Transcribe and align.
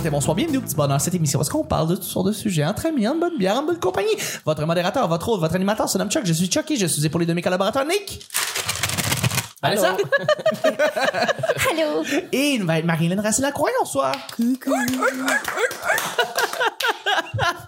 bon 0.00 0.10
bonsoir, 0.10 0.34
bienvenue 0.34 0.56
au 0.56 0.62
petit 0.62 0.74
bonheur 0.74 0.98
cette 1.00 1.14
émission 1.14 1.38
parce 1.38 1.50
qu'on 1.50 1.64
parle 1.64 1.88
de 1.88 1.96
toutes 1.96 2.04
sortes 2.04 2.26
de 2.26 2.32
sujets 2.32 2.64
entre 2.64 2.86
amis, 2.86 3.06
en 3.06 3.14
bonne 3.14 3.36
bière, 3.36 3.58
en 3.58 3.62
bonne 3.62 3.78
compagnie. 3.78 4.16
Votre 4.46 4.64
modérateur, 4.64 5.06
votre 5.06 5.28
hôte, 5.28 5.40
votre 5.40 5.54
animateur 5.54 5.86
se 5.86 5.98
nomme 5.98 6.10
Chuck, 6.10 6.22
je 6.24 6.32
suis 6.32 6.50
Chucky, 6.50 6.78
je 6.78 6.86
suis 6.86 7.04
épaulé 7.04 7.26
de 7.26 7.34
mes 7.34 7.42
collaborateurs 7.42 7.84
Nick. 7.84 8.26
Allô? 9.60 9.82
Vanessa. 9.82 9.96
Allô? 11.70 12.04
Et 12.32 12.54
il 12.54 12.64
va 12.64 12.78
être 12.78 12.86
Marilyn 12.86 13.20
Racine-Lacroix, 13.20 13.68
bonsoir. 13.80 14.14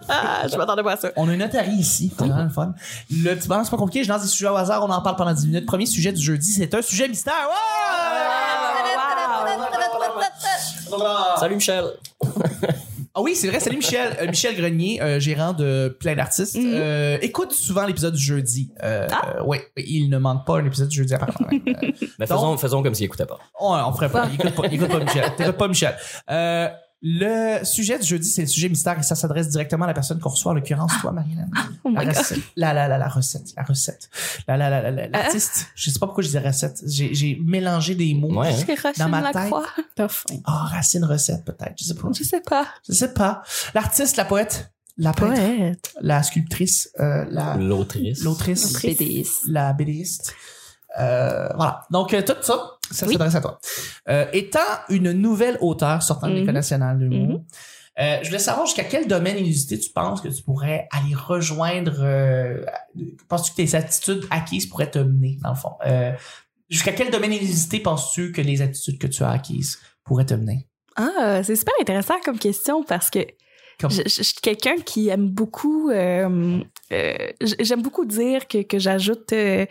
Ah, 0.09 0.49
je 0.51 0.57
m'attendais 0.57 0.83
pas 0.83 0.93
à 0.93 0.97
ça. 0.97 1.11
On 1.17 1.29
a 1.29 1.33
une 1.35 1.41
notarie 1.41 1.73
ici, 1.73 2.11
c'est 2.19 2.25
vraiment 2.25 2.45
le 2.45 2.49
fun. 2.49 2.73
Le 3.11 3.35
petit 3.35 3.49
bonheur, 3.49 3.65
c'est 3.65 3.71
pas 3.71 3.77
compliqué, 3.77 4.03
je 4.03 4.09
lance 4.09 4.23
des 4.23 4.29
sujets 4.29 4.49
au 4.49 4.57
hasard, 4.57 4.83
on 4.83 4.91
en 4.91 5.03
parle 5.03 5.17
pendant 5.17 5.35
10 5.35 5.47
minutes. 5.47 5.67
Premier 5.67 5.87
sujet 5.87 6.11
du 6.11 6.23
jeudi, 6.23 6.51
c'est 6.53 6.75
un 6.75 6.83
sujet 6.83 7.07
mystère. 7.07 7.35
Salut 11.39 11.57
Michel. 11.57 11.85
Ah 13.17 13.21
oui, 13.23 13.37
c'est 13.37 13.47
vrai, 13.49 13.61
salut 13.61 13.77
Michel. 13.77 14.17
Euh, 14.21 14.27
Michel 14.27 14.57
Grenier, 14.57 15.01
euh, 15.01 15.21
gérant 15.21 15.53
de 15.53 15.97
plein 16.01 16.17
d'artistes, 16.17 16.57
Mhm. 16.57 16.73
euh, 16.75 17.19
écoute 17.23 17.53
souvent 17.53 17.87
l'épisode 17.87 18.15
du 18.15 18.23
jeudi. 18.23 18.71
Euh, 18.83 19.07
Ah. 19.13 19.37
euh, 19.39 19.45
ouais, 19.45 19.63
il 19.77 20.09
ne 20.11 20.19
manque 20.19 20.45
pas 20.45 20.59
un 20.59 20.65
épisode 20.67 20.89
du 20.89 20.97
jeudi 20.99 21.15
apparemment. 21.15 21.49
Mais 22.19 22.27
faisons, 22.27 22.57
faisons 22.59 22.83
comme 22.83 22.95
s'il 22.95 23.05
écoutait 23.07 23.27
pas. 23.27 23.39
on, 23.61 23.73
on 23.73 23.93
ferait 23.93 24.11
pas. 24.11 24.27
Il 24.33 24.35
écoute 24.35 24.55
pas, 24.55 24.67
il 24.67 24.75
écoute 24.75 24.89
pas 24.91 24.99
Michel. 24.99 25.25
T'écoutes 25.37 25.57
pas 25.57 25.69
Michel. 25.69 25.95
Le 27.07 27.63
sujet 27.65 27.99
du 27.99 28.07
jeudi, 28.07 28.27
c'est 28.27 28.41
le 28.41 28.47
sujet 28.49 28.71
mystère 28.71 28.99
et 28.99 29.03
ça 29.03 29.15
s'adresse 29.15 29.51
directement 29.51 29.85
à 29.85 29.89
la 29.89 29.93
personne 29.93 30.19
qu'on 30.21 30.31
reçoit, 30.31 30.53
en 30.53 30.55
l'occurrence, 30.55 30.91
toi, 31.03 31.13
Marilyn. 31.13 31.47
Oh 31.85 31.91
la, 31.91 32.01
my 32.01 32.07
god. 32.07 32.17
recette, 32.17 32.39
la, 32.57 32.73
la, 32.73 32.89
la, 32.89 32.97
la 32.97 33.09
recette, 33.09 33.53
la 33.57 33.63
recette. 33.63 34.09
La, 34.49 34.57
la, 34.57 34.71
la, 34.71 34.81
la, 34.81 34.91
la- 34.91 35.09
l'artiste. 35.09 35.67
Je 35.75 35.91
sais 35.91 35.99
pas 35.99 36.07
pourquoi 36.07 36.25
je 36.25 36.31
dis 36.31 36.39
recette. 36.39 36.83
J'ai, 36.87 37.15
j'ai 37.15 37.39
mélangé 37.45 37.95
des 37.95 38.15
mots. 38.15 38.41
Ouais. 38.41 38.49
hein? 38.55 38.93
Dans 38.97 39.09
ma 39.11 39.31
tête. 39.33 39.53
T'as 39.95 40.09
faim. 40.09 40.37
Ah, 40.47 40.69
racine 40.73 41.05
recette, 41.05 41.45
peut-être. 41.45 41.75
Je 41.79 41.85
sais 41.85 41.95
pas. 41.95 42.09
Je 42.17 42.25
sais 42.25 42.41
pas. 42.41 42.67
Je 42.89 42.95
sais 42.95 43.13
pas. 43.13 43.43
L'artiste, 43.75 44.17
la 44.17 44.25
poète, 44.25 44.73
la 44.97 45.13
peintre, 45.13 45.35
Poète. 45.35 45.93
la 46.01 46.23
sculptrice, 46.23 46.89
euh, 47.01 47.27
la, 47.29 47.57
L'autrice. 47.59 48.23
l'autrice, 48.25 48.73
BDiste. 48.83 49.43
la 49.49 49.75
BDiste. 49.75 50.35
Euh, 51.01 51.49
voilà. 51.57 51.83
Donc, 51.91 52.15
euh, 52.15 52.23
tout 52.23 52.35
ça, 52.41 52.74
ça 52.91 53.07
Oui. 53.07 53.13
s'adresse 53.15 53.35
à 53.35 53.41
toi. 53.41 53.59
Euh, 54.09 54.27
étant 54.33 54.59
une 54.89 55.13
nouvelle 55.13 55.59
auteure 55.61 56.03
sortant 56.03 56.27
de 56.29 56.33
Mhm. 56.33 56.39
l'École 56.41 56.55
nationale 56.55 56.99
de 56.99 57.05
l'humour, 57.07 57.39
Mhm. 57.39 57.45
euh, 58.01 58.19
je 58.23 58.29
voulais 58.29 58.39
savoir 58.39 58.67
jusqu'à 58.67 58.85
quel 58.85 59.07
domaine 59.07 59.39
inusité 59.39 59.79
tu 59.79 59.91
penses 59.91 60.21
que 60.21 60.29
tu 60.29 60.43
pourrais 60.43 60.89
aller 60.93 61.15
rejoindre. 61.15 61.95
Euh, 62.01 62.65
penses-tu 63.29 63.51
que 63.53 63.57
tes 63.57 63.75
attitudes 63.77 64.25
acquises 64.31 64.67
pourraient 64.67 64.91
te 64.91 64.99
mener, 64.99 65.39
dans 65.43 65.51
le 65.51 65.57
fond? 65.57 65.73
Euh, 65.87 66.13
jusqu'à 66.71 66.93
quel 66.93 67.11
domaine 67.11 67.33
inusité 67.33 67.81
penses-tu 67.81 68.33
que 68.33 68.41
les 68.41 68.63
attitudes 68.63 68.99
que 68.99 69.07
tu 69.07 69.23
as 69.23 69.31
acquises 69.31 69.79
pourraient 70.05 70.27
te 70.27 70.35
mener? 70.35 70.67
Ah, 70.97 71.43
c'est 71.43 71.57
super 71.57 71.75
intéressant 71.81 72.15
comme 72.25 72.39
question 72.39 72.85
parce 72.85 73.11
que 73.11 73.19
je, 73.83 73.89
je- 73.89 74.03
je 74.07 74.23
suis 74.23 74.35
quelqu'un 74.43 74.77
qui 74.85 75.09
aime 75.09 75.29
beaucoup. 75.29 75.91
euh, 75.91 76.61
euh, 76.93 77.15
J'aime 77.61 77.83
beaucoup 77.83 78.05
dire 78.05 78.47
que, 78.47 78.63
que 78.63 78.79
j'ajoute 78.79 79.33
euh, 79.33 79.67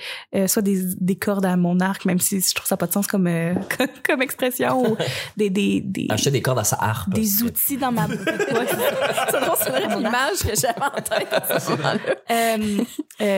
soit 0.48 0.62
des, 0.62 0.82
des 1.00 1.16
cordes 1.16 1.46
à 1.46 1.56
mon 1.56 1.80
arc, 1.80 2.06
même 2.06 2.20
si 2.20 2.42
je 2.42 2.54
trouve 2.56 2.68
ça 2.68 2.76
pas 2.78 2.88
de 2.88 2.94
sens 2.94 3.08
comme, 3.08 3.26
comme, 3.78 3.88
comme 4.06 4.22
expression, 4.22 4.92
ou 4.92 4.98
des, 5.38 5.50
des, 5.50 5.82
des, 5.82 6.08
Acheter 6.10 6.32
des 6.32 6.42
cordes 6.42 6.60
à 6.60 6.64
sa 6.64 6.78
harpe. 6.78 7.14
des 7.14 7.44
outils 7.44 7.78
dans 7.78 7.92
ma. 7.92 8.08
C'est 9.64 9.88
l'image 9.98 10.40
que 10.46 10.56
j'avais 10.56 10.82
en 10.82 11.02
tête 11.02 11.34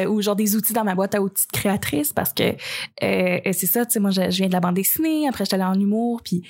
ou 0.09 0.21
genre 0.21 0.35
des 0.35 0.55
outils 0.55 0.73
dans 0.73 0.83
ma 0.83 0.95
boîte 0.95 1.15
à 1.15 1.21
outils 1.21 1.45
de 1.51 1.57
créatrice 1.57 2.13
parce 2.13 2.33
que 2.33 2.55
c'est 2.99 3.65
ça, 3.67 3.85
tu 3.85 3.93
sais, 3.93 3.99
moi 3.99 4.11
je, 4.11 4.21
je 4.31 4.37
viens 4.37 4.47
de 4.47 4.53
la 4.53 4.59
bande 4.59 4.75
dessinée, 4.75 5.27
après 5.27 5.45
j'étais 5.45 5.55
allée 5.55 5.63
en 5.63 5.79
humour, 5.79 6.21
puis 6.23 6.43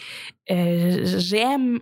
j'aime 0.48 1.80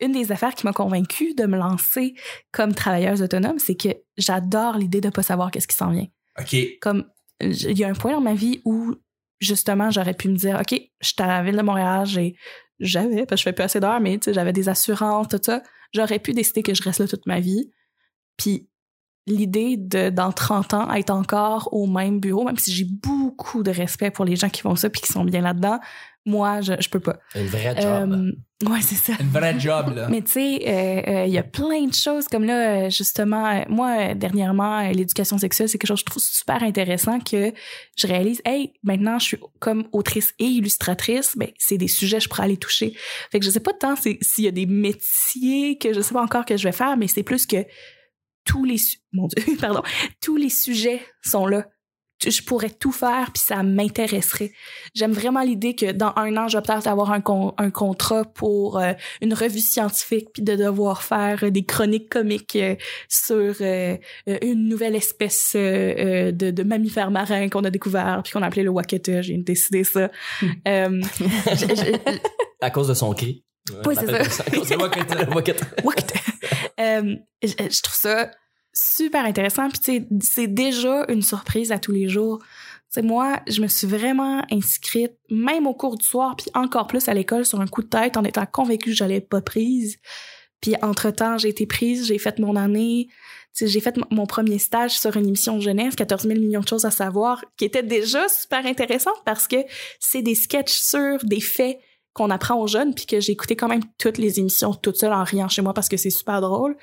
une 0.00 0.12
des 0.12 0.32
affaires 0.32 0.54
qui 0.54 0.66
m'a 0.66 0.72
convaincue 0.72 1.34
de 1.34 1.44
me 1.46 1.56
lancer 1.56 2.14
comme 2.50 2.74
travailleuse 2.74 3.22
autonome, 3.22 3.58
c'est 3.58 3.74
que 3.74 3.88
j'adore 4.16 4.76
l'idée 4.76 5.00
de 5.00 5.10
pas 5.10 5.22
savoir 5.22 5.50
qu'est-ce 5.50 5.68
qui 5.68 5.76
s'en 5.76 5.90
vient. 5.90 6.06
OK. 6.38 6.56
Comme 6.80 7.04
il 7.40 7.78
y 7.78 7.84
a 7.84 7.88
un 7.88 7.94
point 7.94 8.12
dans 8.12 8.20
ma 8.20 8.34
vie 8.34 8.60
où 8.64 8.94
justement 9.40 9.90
j'aurais 9.90 10.14
pu 10.14 10.28
me 10.28 10.36
dire 10.36 10.58
OK, 10.60 10.78
je 11.00 11.06
suis 11.06 11.14
à 11.18 11.26
la 11.26 11.42
ville 11.42 11.56
de 11.56 11.62
Montréal, 11.62 12.06
j'ai 12.06 12.36
j'avais 12.78 13.26
parce 13.26 13.30
que 13.30 13.36
je 13.38 13.42
fais 13.44 13.52
plus 13.52 13.62
assez 13.62 13.80
d'heures 13.80 14.00
mais 14.00 14.18
j'avais 14.26 14.52
des 14.52 14.68
assurances 14.68 15.28
tout 15.28 15.40
ça, 15.42 15.62
j'aurais 15.94 16.18
pu 16.18 16.32
décider 16.32 16.62
que 16.62 16.74
je 16.74 16.82
reste 16.82 17.00
là 17.00 17.08
toute 17.08 17.26
ma 17.26 17.40
vie. 17.40 17.72
Puis 18.36 18.68
l'idée 19.26 19.76
de 19.76 20.10
dans 20.10 20.32
30 20.32 20.74
ans 20.74 20.92
être 20.92 21.10
encore 21.10 21.68
au 21.72 21.86
même 21.86 22.18
bureau 22.18 22.44
même 22.44 22.58
si 22.58 22.72
j'ai 22.72 22.84
beaucoup 22.84 23.62
de 23.62 23.70
respect 23.70 24.10
pour 24.10 24.24
les 24.24 24.36
gens 24.36 24.48
qui 24.48 24.62
font 24.62 24.74
ça 24.74 24.90
puis 24.90 25.00
qui 25.00 25.12
sont 25.12 25.24
bien 25.24 25.40
là-dedans, 25.40 25.78
moi 26.24 26.60
je 26.60 26.72
je 26.80 26.88
peux 26.88 27.00
pas. 27.00 27.18
Une 27.34 27.46
vraie 27.46 27.80
job. 27.80 28.12
Euh, 28.12 28.68
ouais, 28.68 28.80
c'est 28.80 28.96
ça. 28.96 29.12
Une 29.20 29.28
vraie 29.28 29.58
job, 29.58 29.94
là. 29.94 30.08
Mais 30.08 30.22
tu 30.22 30.32
sais, 30.32 30.60
euh, 30.66 31.02
euh, 31.08 31.26
il 31.26 31.32
y 31.32 31.38
a 31.38 31.42
plein 31.42 31.86
de 31.86 31.94
choses 31.94 32.28
comme 32.28 32.44
là, 32.44 32.88
justement, 32.88 33.64
moi, 33.68 34.14
dernièrement, 34.14 34.88
l'éducation 34.90 35.38
sexuelle, 35.38 35.68
c'est 35.68 35.78
quelque 35.78 35.88
chose 35.88 36.02
que 36.02 36.10
je 36.10 36.12
trouve 36.12 36.22
super 36.22 36.62
intéressant 36.62 37.18
que 37.20 37.52
je 37.96 38.06
réalise, 38.06 38.40
hey, 38.44 38.72
maintenant, 38.82 39.18
je 39.18 39.26
suis 39.26 39.38
comme 39.58 39.86
autrice 39.92 40.34
et 40.38 40.44
illustratrice, 40.44 41.36
ben, 41.36 41.48
c'est 41.58 41.78
des 41.78 41.88
sujets 41.88 42.18
que 42.18 42.24
je 42.24 42.28
pourrais 42.28 42.44
aller 42.44 42.56
toucher. 42.56 42.94
Fait 43.30 43.38
que 43.38 43.44
je 43.44 43.50
sais 43.50 43.60
pas 43.60 43.72
tant 43.72 43.94
s'il 43.96 44.44
y 44.44 44.48
a 44.48 44.52
des 44.52 44.66
métiers 44.66 45.78
que 45.78 45.92
je 45.92 46.00
sais 46.00 46.14
pas 46.14 46.22
encore 46.22 46.44
que 46.44 46.56
je 46.56 46.64
vais 46.64 46.72
faire, 46.72 46.96
mais 46.96 47.08
c'est 47.08 47.22
plus 47.22 47.46
que 47.46 47.64
tous 48.44 48.64
les, 48.64 48.78
su- 48.78 48.98
mon 49.12 49.26
Dieu, 49.28 49.56
pardon, 49.60 49.82
tous 50.20 50.36
les 50.36 50.50
sujets 50.50 51.00
sont 51.22 51.46
là. 51.46 51.66
Je 52.24 52.40
pourrais 52.42 52.70
tout 52.70 52.92
faire 52.92 53.32
puis 53.32 53.42
ça 53.44 53.64
m'intéresserait. 53.64 54.52
J'aime 54.94 55.10
vraiment 55.10 55.42
l'idée 55.42 55.74
que 55.74 55.90
dans 55.90 56.12
un 56.14 56.36
an, 56.36 56.46
je 56.46 56.56
vais 56.56 56.62
peut-être 56.62 56.86
avoir 56.86 57.10
un, 57.10 57.20
con- 57.20 57.52
un 57.58 57.70
contrat 57.70 58.24
pour 58.24 58.78
euh, 58.78 58.92
une 59.22 59.34
revue 59.34 59.58
scientifique 59.58 60.28
puis 60.32 60.40
de 60.44 60.54
devoir 60.54 61.02
faire 61.02 61.42
euh, 61.42 61.50
des 61.50 61.64
chroniques 61.64 62.08
comiques 62.08 62.54
euh, 62.54 62.76
sur 63.08 63.56
une 63.60 64.68
nouvelle 64.68 64.94
espèce 64.94 65.54
de, 65.56 66.30
de 66.30 66.62
mammifère 66.62 67.10
marin 67.10 67.48
qu'on 67.48 67.64
a 67.64 67.70
découvert 67.70 68.20
puis 68.22 68.32
qu'on 68.32 68.42
a 68.42 68.46
appelé 68.46 68.62
le 68.62 68.70
wakata. 68.70 69.20
J'ai 69.22 69.36
décidé 69.38 69.82
ça. 69.82 70.08
Euh, 70.68 71.00
je- 71.18 71.74
je- 71.74 72.18
À 72.60 72.70
cause 72.70 72.86
de 72.86 72.94
son 72.94 73.12
cri. 73.14 73.44
Oui, 73.84 73.96
c'est 73.98 74.08
appelle 74.08 74.30
ça. 74.30 74.44
À 74.46 74.50
cause 74.52 74.68
de. 74.68 74.76
Wakata. 74.76 75.16
wakata. 75.84 76.20
Euh, 76.82 77.16
je, 77.42 77.48
je 77.48 77.82
trouve 77.82 77.94
ça 77.94 78.30
super 78.74 79.24
intéressant 79.24 79.68
puis 79.68 80.06
c'est 80.20 80.46
déjà 80.46 81.04
une 81.08 81.22
surprise 81.22 81.72
à 81.72 81.78
tous 81.78 81.92
les 81.92 82.08
jours. 82.08 82.38
Tu 82.40 83.00
sais 83.00 83.02
moi, 83.02 83.40
je 83.46 83.60
me 83.62 83.66
suis 83.66 83.86
vraiment 83.86 84.42
inscrite 84.50 85.12
même 85.30 85.66
au 85.66 85.74
cours 85.74 85.96
du 85.96 86.04
soir 86.04 86.36
puis 86.36 86.50
encore 86.54 86.86
plus 86.86 87.08
à 87.08 87.14
l'école 87.14 87.44
sur 87.44 87.60
un 87.60 87.66
coup 87.66 87.82
de 87.82 87.88
tête 87.88 88.16
en 88.16 88.24
étant 88.24 88.46
convaincue 88.46 88.90
que 88.90 88.96
j'allais 88.96 89.20
pas 89.20 89.40
prise. 89.40 89.98
Puis 90.60 90.74
entre-temps, 90.80 91.38
j'ai 91.38 91.48
été 91.48 91.66
prise, 91.66 92.06
j'ai 92.06 92.18
fait 92.18 92.38
mon 92.38 92.54
année, 92.54 93.08
j'ai 93.60 93.80
fait 93.80 93.96
mon 94.10 94.26
premier 94.26 94.58
stage 94.58 94.98
sur 94.98 95.16
une 95.16 95.26
émission 95.26 95.56
de 95.56 95.62
jeunesse, 95.62 95.96
14 95.96 96.22
000 96.22 96.38
millions 96.38 96.60
de 96.60 96.68
choses 96.68 96.84
à 96.84 96.90
savoir, 96.90 97.44
qui 97.56 97.64
était 97.64 97.82
déjà 97.82 98.28
super 98.28 98.64
intéressante 98.64 99.20
parce 99.24 99.48
que 99.48 99.56
c'est 99.98 100.22
des 100.22 100.36
sketchs 100.36 100.78
sur 100.78 101.18
des 101.24 101.40
faits 101.40 101.78
qu'on 102.14 102.30
apprend 102.30 102.56
aux 102.60 102.66
jeunes, 102.66 102.94
puis 102.94 103.06
que 103.06 103.20
j'ai 103.20 103.32
écouté 103.32 103.56
quand 103.56 103.68
même 103.68 103.82
toutes 103.98 104.18
les 104.18 104.38
émissions 104.38 104.74
toute 104.74 104.96
seule 104.96 105.12
en 105.12 105.24
riant 105.24 105.48
chez 105.48 105.62
moi 105.62 105.72
parce 105.72 105.88
que 105.88 105.96
c'est 105.96 106.10
super 106.10 106.40
drôle. 106.40 106.76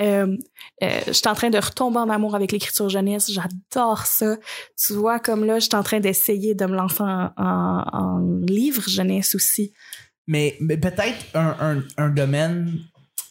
Euh, 0.00 0.36
euh, 0.82 1.00
je 1.06 1.12
suis 1.12 1.28
en 1.28 1.34
train 1.34 1.50
de 1.50 1.58
retomber 1.58 1.98
en 1.98 2.08
amour 2.08 2.34
avec 2.36 2.52
l'écriture 2.52 2.88
jeunesse, 2.88 3.30
j'adore 3.30 4.06
ça. 4.06 4.36
Tu 4.76 4.92
vois, 4.92 5.18
comme 5.18 5.44
là, 5.44 5.58
je 5.58 5.64
suis 5.66 5.74
en 5.76 5.82
train 5.82 6.00
d'essayer 6.00 6.54
de 6.54 6.64
me 6.66 6.76
lancer 6.76 7.02
en, 7.02 7.30
en, 7.36 7.84
en 7.92 8.18
livre 8.46 8.88
jeunesse 8.88 9.34
aussi. 9.34 9.72
Mais, 10.26 10.56
mais 10.60 10.76
peut-être 10.76 11.24
un, 11.34 11.56
un, 11.60 11.82
un 11.96 12.10
domaine. 12.10 12.78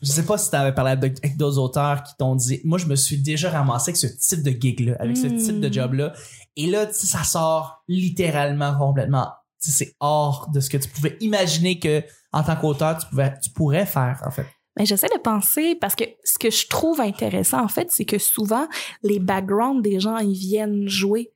Je 0.01 0.11
sais 0.11 0.25
pas 0.25 0.37
si 0.37 0.49
tu 0.49 0.55
avais 0.55 0.73
parlé 0.73 0.91
avec 0.91 1.37
d'autres 1.37 1.57
auteurs 1.57 2.03
qui 2.03 2.13
t'ont 2.19 2.35
dit. 2.35 2.61
Moi, 2.63 2.77
je 2.77 2.85
me 2.85 2.95
suis 2.95 3.17
déjà 3.17 3.49
ramassé 3.49 3.89
avec 3.89 3.97
ce 3.97 4.07
type 4.07 4.43
de 4.43 4.51
gig-là, 4.51 4.95
avec 4.99 5.17
ce 5.17 5.27
type 5.27 5.59
de 5.59 5.73
job-là. 5.73 6.13
Et 6.55 6.67
là, 6.67 6.87
ça 6.91 7.23
sort 7.23 7.83
littéralement 7.87 8.77
complètement. 8.77 9.29
C'est 9.59 9.95
hors 9.99 10.49
de 10.53 10.59
ce 10.59 10.69
que 10.69 10.77
tu 10.77 10.89
pouvais 10.89 11.17
imaginer 11.19 11.79
que, 11.79 12.03
en 12.31 12.43
tant 12.43 12.55
qu'auteur, 12.55 12.97
tu, 12.97 13.07
pouvais, 13.07 13.33
tu 13.41 13.49
pourrais 13.49 13.85
faire, 13.85 14.21
en 14.25 14.31
fait. 14.31 14.45
Mais 14.77 14.85
j'essaie 14.85 15.09
de 15.09 15.19
penser 15.19 15.75
parce 15.75 15.95
que 15.95 16.03
ce 16.23 16.37
que 16.37 16.51
je 16.51 16.67
trouve 16.67 17.01
intéressant 17.01 17.63
en 17.63 17.67
fait, 17.67 17.91
c'est 17.91 18.05
que 18.05 18.19
souvent 18.19 18.67
les 19.01 19.19
backgrounds 19.19 19.81
des 19.81 19.99
gens 19.99 20.17
ils 20.17 20.37
viennent 20.37 20.87
jouer. 20.87 21.33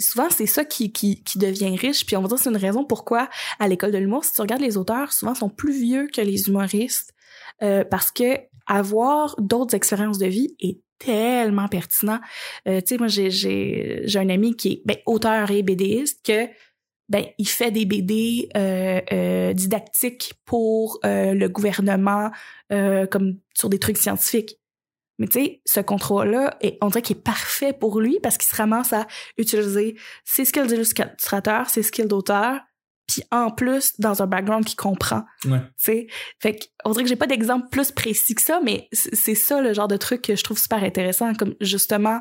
Souvent 0.00 0.28
c'est 0.28 0.46
ça 0.46 0.64
qui, 0.64 0.92
qui, 0.92 1.22
qui 1.22 1.38
devient 1.38 1.76
riche. 1.76 2.04
Puis 2.04 2.16
on 2.16 2.22
va 2.22 2.28
dire 2.28 2.38
c'est 2.38 2.50
une 2.50 2.56
raison 2.56 2.84
pourquoi 2.84 3.28
à 3.60 3.68
l'école 3.68 3.92
de 3.92 3.98
l'humour, 3.98 4.24
si 4.24 4.32
tu 4.32 4.40
regardes 4.40 4.60
les 4.60 4.76
auteurs, 4.76 5.12
souvent 5.12 5.36
sont 5.36 5.48
plus 5.48 5.78
vieux 5.78 6.08
que 6.12 6.20
les 6.20 6.48
humoristes 6.48 7.14
euh, 7.62 7.84
parce 7.84 8.10
que 8.10 8.38
avoir 8.66 9.36
d'autres 9.38 9.74
expériences 9.74 10.18
de 10.18 10.26
vie 10.26 10.56
est 10.58 10.80
tellement 10.98 11.68
pertinent. 11.68 12.18
Euh, 12.66 12.80
tu 12.80 12.88
sais 12.88 12.98
moi 12.98 13.06
j'ai 13.06 13.30
j'ai 13.30 14.00
j'ai 14.02 14.18
un 14.18 14.28
ami 14.28 14.56
qui 14.56 14.68
est 14.68 14.82
ben, 14.84 14.96
auteur 15.06 15.52
et 15.52 15.62
BDiste 15.62 16.26
que 16.26 16.48
ben 17.08 17.24
il 17.38 17.48
fait 17.48 17.70
des 17.70 17.86
BD 17.86 18.48
euh, 18.56 19.00
euh, 19.12 19.52
didactiques 19.52 20.34
pour 20.44 20.98
euh, 21.04 21.32
le 21.34 21.48
gouvernement 21.48 22.30
euh, 22.72 23.06
comme 23.06 23.38
sur 23.54 23.68
des 23.68 23.78
trucs 23.78 23.98
scientifiques. 23.98 24.58
Mais 25.18 25.26
tu 25.26 25.40
sais, 25.40 25.62
ce 25.64 25.80
contrat-là, 25.80 26.56
est- 26.60 26.78
on 26.80 26.88
dirait 26.88 27.02
qu'il 27.02 27.16
est 27.16 27.20
parfait 27.20 27.72
pour 27.72 28.00
lui 28.00 28.20
parce 28.22 28.38
qu'il 28.38 28.48
se 28.48 28.54
ramasse 28.56 28.92
à 28.92 29.06
utiliser 29.36 29.96
ses 30.24 30.44
skills 30.44 30.68
d'illustrateur, 30.68 31.68
ses 31.68 31.82
skills 31.82 32.06
d'auteur, 32.06 32.60
puis 33.08 33.22
en 33.32 33.50
plus 33.50 33.94
dans 33.98 34.22
un 34.22 34.26
background 34.26 34.64
qui 34.64 34.76
comprend. 34.76 35.22
Ouais. 35.46 35.58
Tu 35.60 35.66
sais, 35.78 36.06
fait 36.40 36.54
que 36.56 36.64
on 36.84 36.90
dirait 36.92 37.02
que 37.04 37.08
j'ai 37.08 37.16
pas 37.16 37.26
d'exemple 37.26 37.66
plus 37.70 37.90
précis 37.90 38.34
que 38.34 38.42
ça, 38.42 38.60
mais 38.62 38.86
c'est 38.92 39.34
ça 39.34 39.60
le 39.60 39.72
genre 39.72 39.88
de 39.88 39.96
truc 39.96 40.22
que 40.22 40.36
je 40.36 40.44
trouve 40.44 40.58
super 40.58 40.84
intéressant, 40.84 41.34
comme 41.34 41.54
justement 41.60 42.20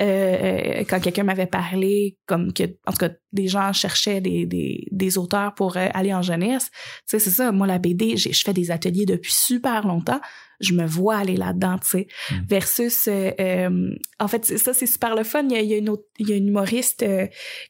euh, 0.00 0.84
quand 0.88 1.00
quelqu'un 1.00 1.24
m'avait 1.24 1.46
parlé, 1.46 2.16
comme 2.26 2.52
que 2.52 2.64
en 2.86 2.92
tout 2.92 2.98
cas 2.98 3.10
des 3.32 3.48
gens 3.48 3.72
cherchaient 3.72 4.20
des 4.20 4.46
des, 4.46 4.86
des 4.90 5.18
auteurs 5.18 5.54
pour 5.54 5.76
euh, 5.76 5.88
aller 5.92 6.14
en 6.14 6.22
jeunesse. 6.22 6.70
Tu 6.72 6.80
sais, 7.06 7.18
c'est 7.18 7.30
ça. 7.30 7.52
Moi 7.52 7.66
la 7.66 7.78
BD, 7.78 8.16
j'ai- 8.16 8.32
je 8.32 8.42
fais 8.44 8.52
des 8.54 8.70
ateliers 8.70 9.06
depuis 9.06 9.32
super 9.34 9.86
longtemps. 9.86 10.20
Je 10.60 10.72
me 10.72 10.86
vois 10.86 11.16
aller 11.16 11.36
là-dedans, 11.36 11.78
tu 11.78 11.88
sais. 11.88 12.06
Mm. 12.30 12.34
Versus, 12.48 13.08
euh, 13.08 13.30
euh, 13.40 13.90
en 14.18 14.28
fait, 14.28 14.44
c'est- 14.44 14.58
ça 14.58 14.74
c'est 14.74 14.86
super 14.86 15.14
le 15.14 15.22
fun. 15.24 15.44
Il 15.44 15.52
y 15.52 15.56
a, 15.56 15.60
il 15.60 15.68
y 15.70 15.74
a 15.74 15.76
une 15.78 15.88
autre, 15.88 16.04
il 16.18 16.28
y 16.28 16.32
a 16.32 16.36
une 16.36 16.48
humoriste 16.48 17.02
euh, 17.02 17.26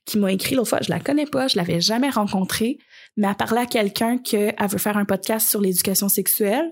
qui 0.07 0.19
m'a 0.19 0.33
écrit 0.33 0.55
l'autre 0.55 0.71
fois. 0.71 0.81
Je 0.83 0.91
la 0.91 0.99
connais 1.01 1.27
pas, 1.27 1.49
je 1.49 1.57
l'avais 1.57 1.81
jamais 1.81 2.09
rencontrée, 2.11 2.79
mais 3.17 3.27
elle 3.29 3.35
parlait 3.37 3.61
à 3.63 3.67
quelqu'un 3.67 4.19
qu'elle 4.19 4.55
veut 4.71 4.79
faire 4.79 4.97
un 4.97 5.05
podcast 5.05 5.49
sur 5.49 5.61
l'éducation 5.61 6.09
sexuelle. 6.09 6.71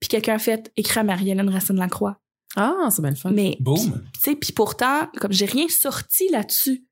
Puis 0.00 0.08
quelqu'un 0.08 0.34
a 0.34 0.38
fait 0.40 0.72
écrire 0.76 0.98
à 0.98 1.04
Marie-Hélène 1.04 1.48
Racine-Lacroix. 1.48 2.18
Ah, 2.56 2.88
c'est 2.90 3.00
bien 3.00 3.10
le 3.10 3.16
fun. 3.16 3.30
Mais, 3.30 3.56
Boom. 3.60 3.76
puis, 3.76 3.90
tu 4.14 4.20
sais, 4.20 4.36
puis 4.36 4.52
pourtant, 4.52 5.08
comme 5.20 5.32
j'ai 5.32 5.46
rien 5.46 5.68
sorti 5.68 6.28
là-dessus. 6.28 6.84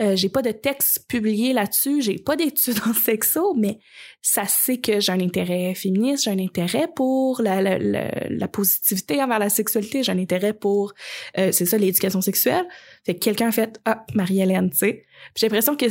Euh, 0.00 0.14
j'ai 0.14 0.28
pas 0.28 0.42
de 0.42 0.50
texte 0.50 1.06
publié 1.08 1.52
là-dessus, 1.54 2.02
j'ai 2.02 2.18
pas 2.18 2.36
d'études 2.36 2.78
en 2.86 2.92
sexo, 2.92 3.54
mais 3.54 3.78
ça 4.20 4.44
sait 4.46 4.78
que 4.78 5.00
j'ai 5.00 5.12
un 5.12 5.20
intérêt 5.20 5.74
féministe, 5.74 6.24
j'ai 6.24 6.30
un 6.30 6.38
intérêt 6.38 6.88
pour 6.94 7.40
la, 7.40 7.62
la, 7.62 7.78
la, 7.78 8.10
la 8.28 8.48
positivité 8.48 9.22
envers 9.22 9.38
la 9.38 9.48
sexualité, 9.48 10.02
j'ai 10.02 10.12
un 10.12 10.18
intérêt 10.18 10.52
pour, 10.52 10.92
euh, 11.38 11.50
c'est 11.52 11.64
ça, 11.64 11.78
l'éducation 11.78 12.20
sexuelle. 12.20 12.66
Fait 13.04 13.14
que 13.14 13.20
quelqu'un 13.24 13.48
a 13.48 13.52
fait, 13.52 13.80
ah, 13.86 14.04
Marie-Hélène, 14.14 14.70
tu 14.70 14.76
sais. 14.76 15.04
J'ai 15.34 15.46
l'impression 15.46 15.76
que, 15.76 15.86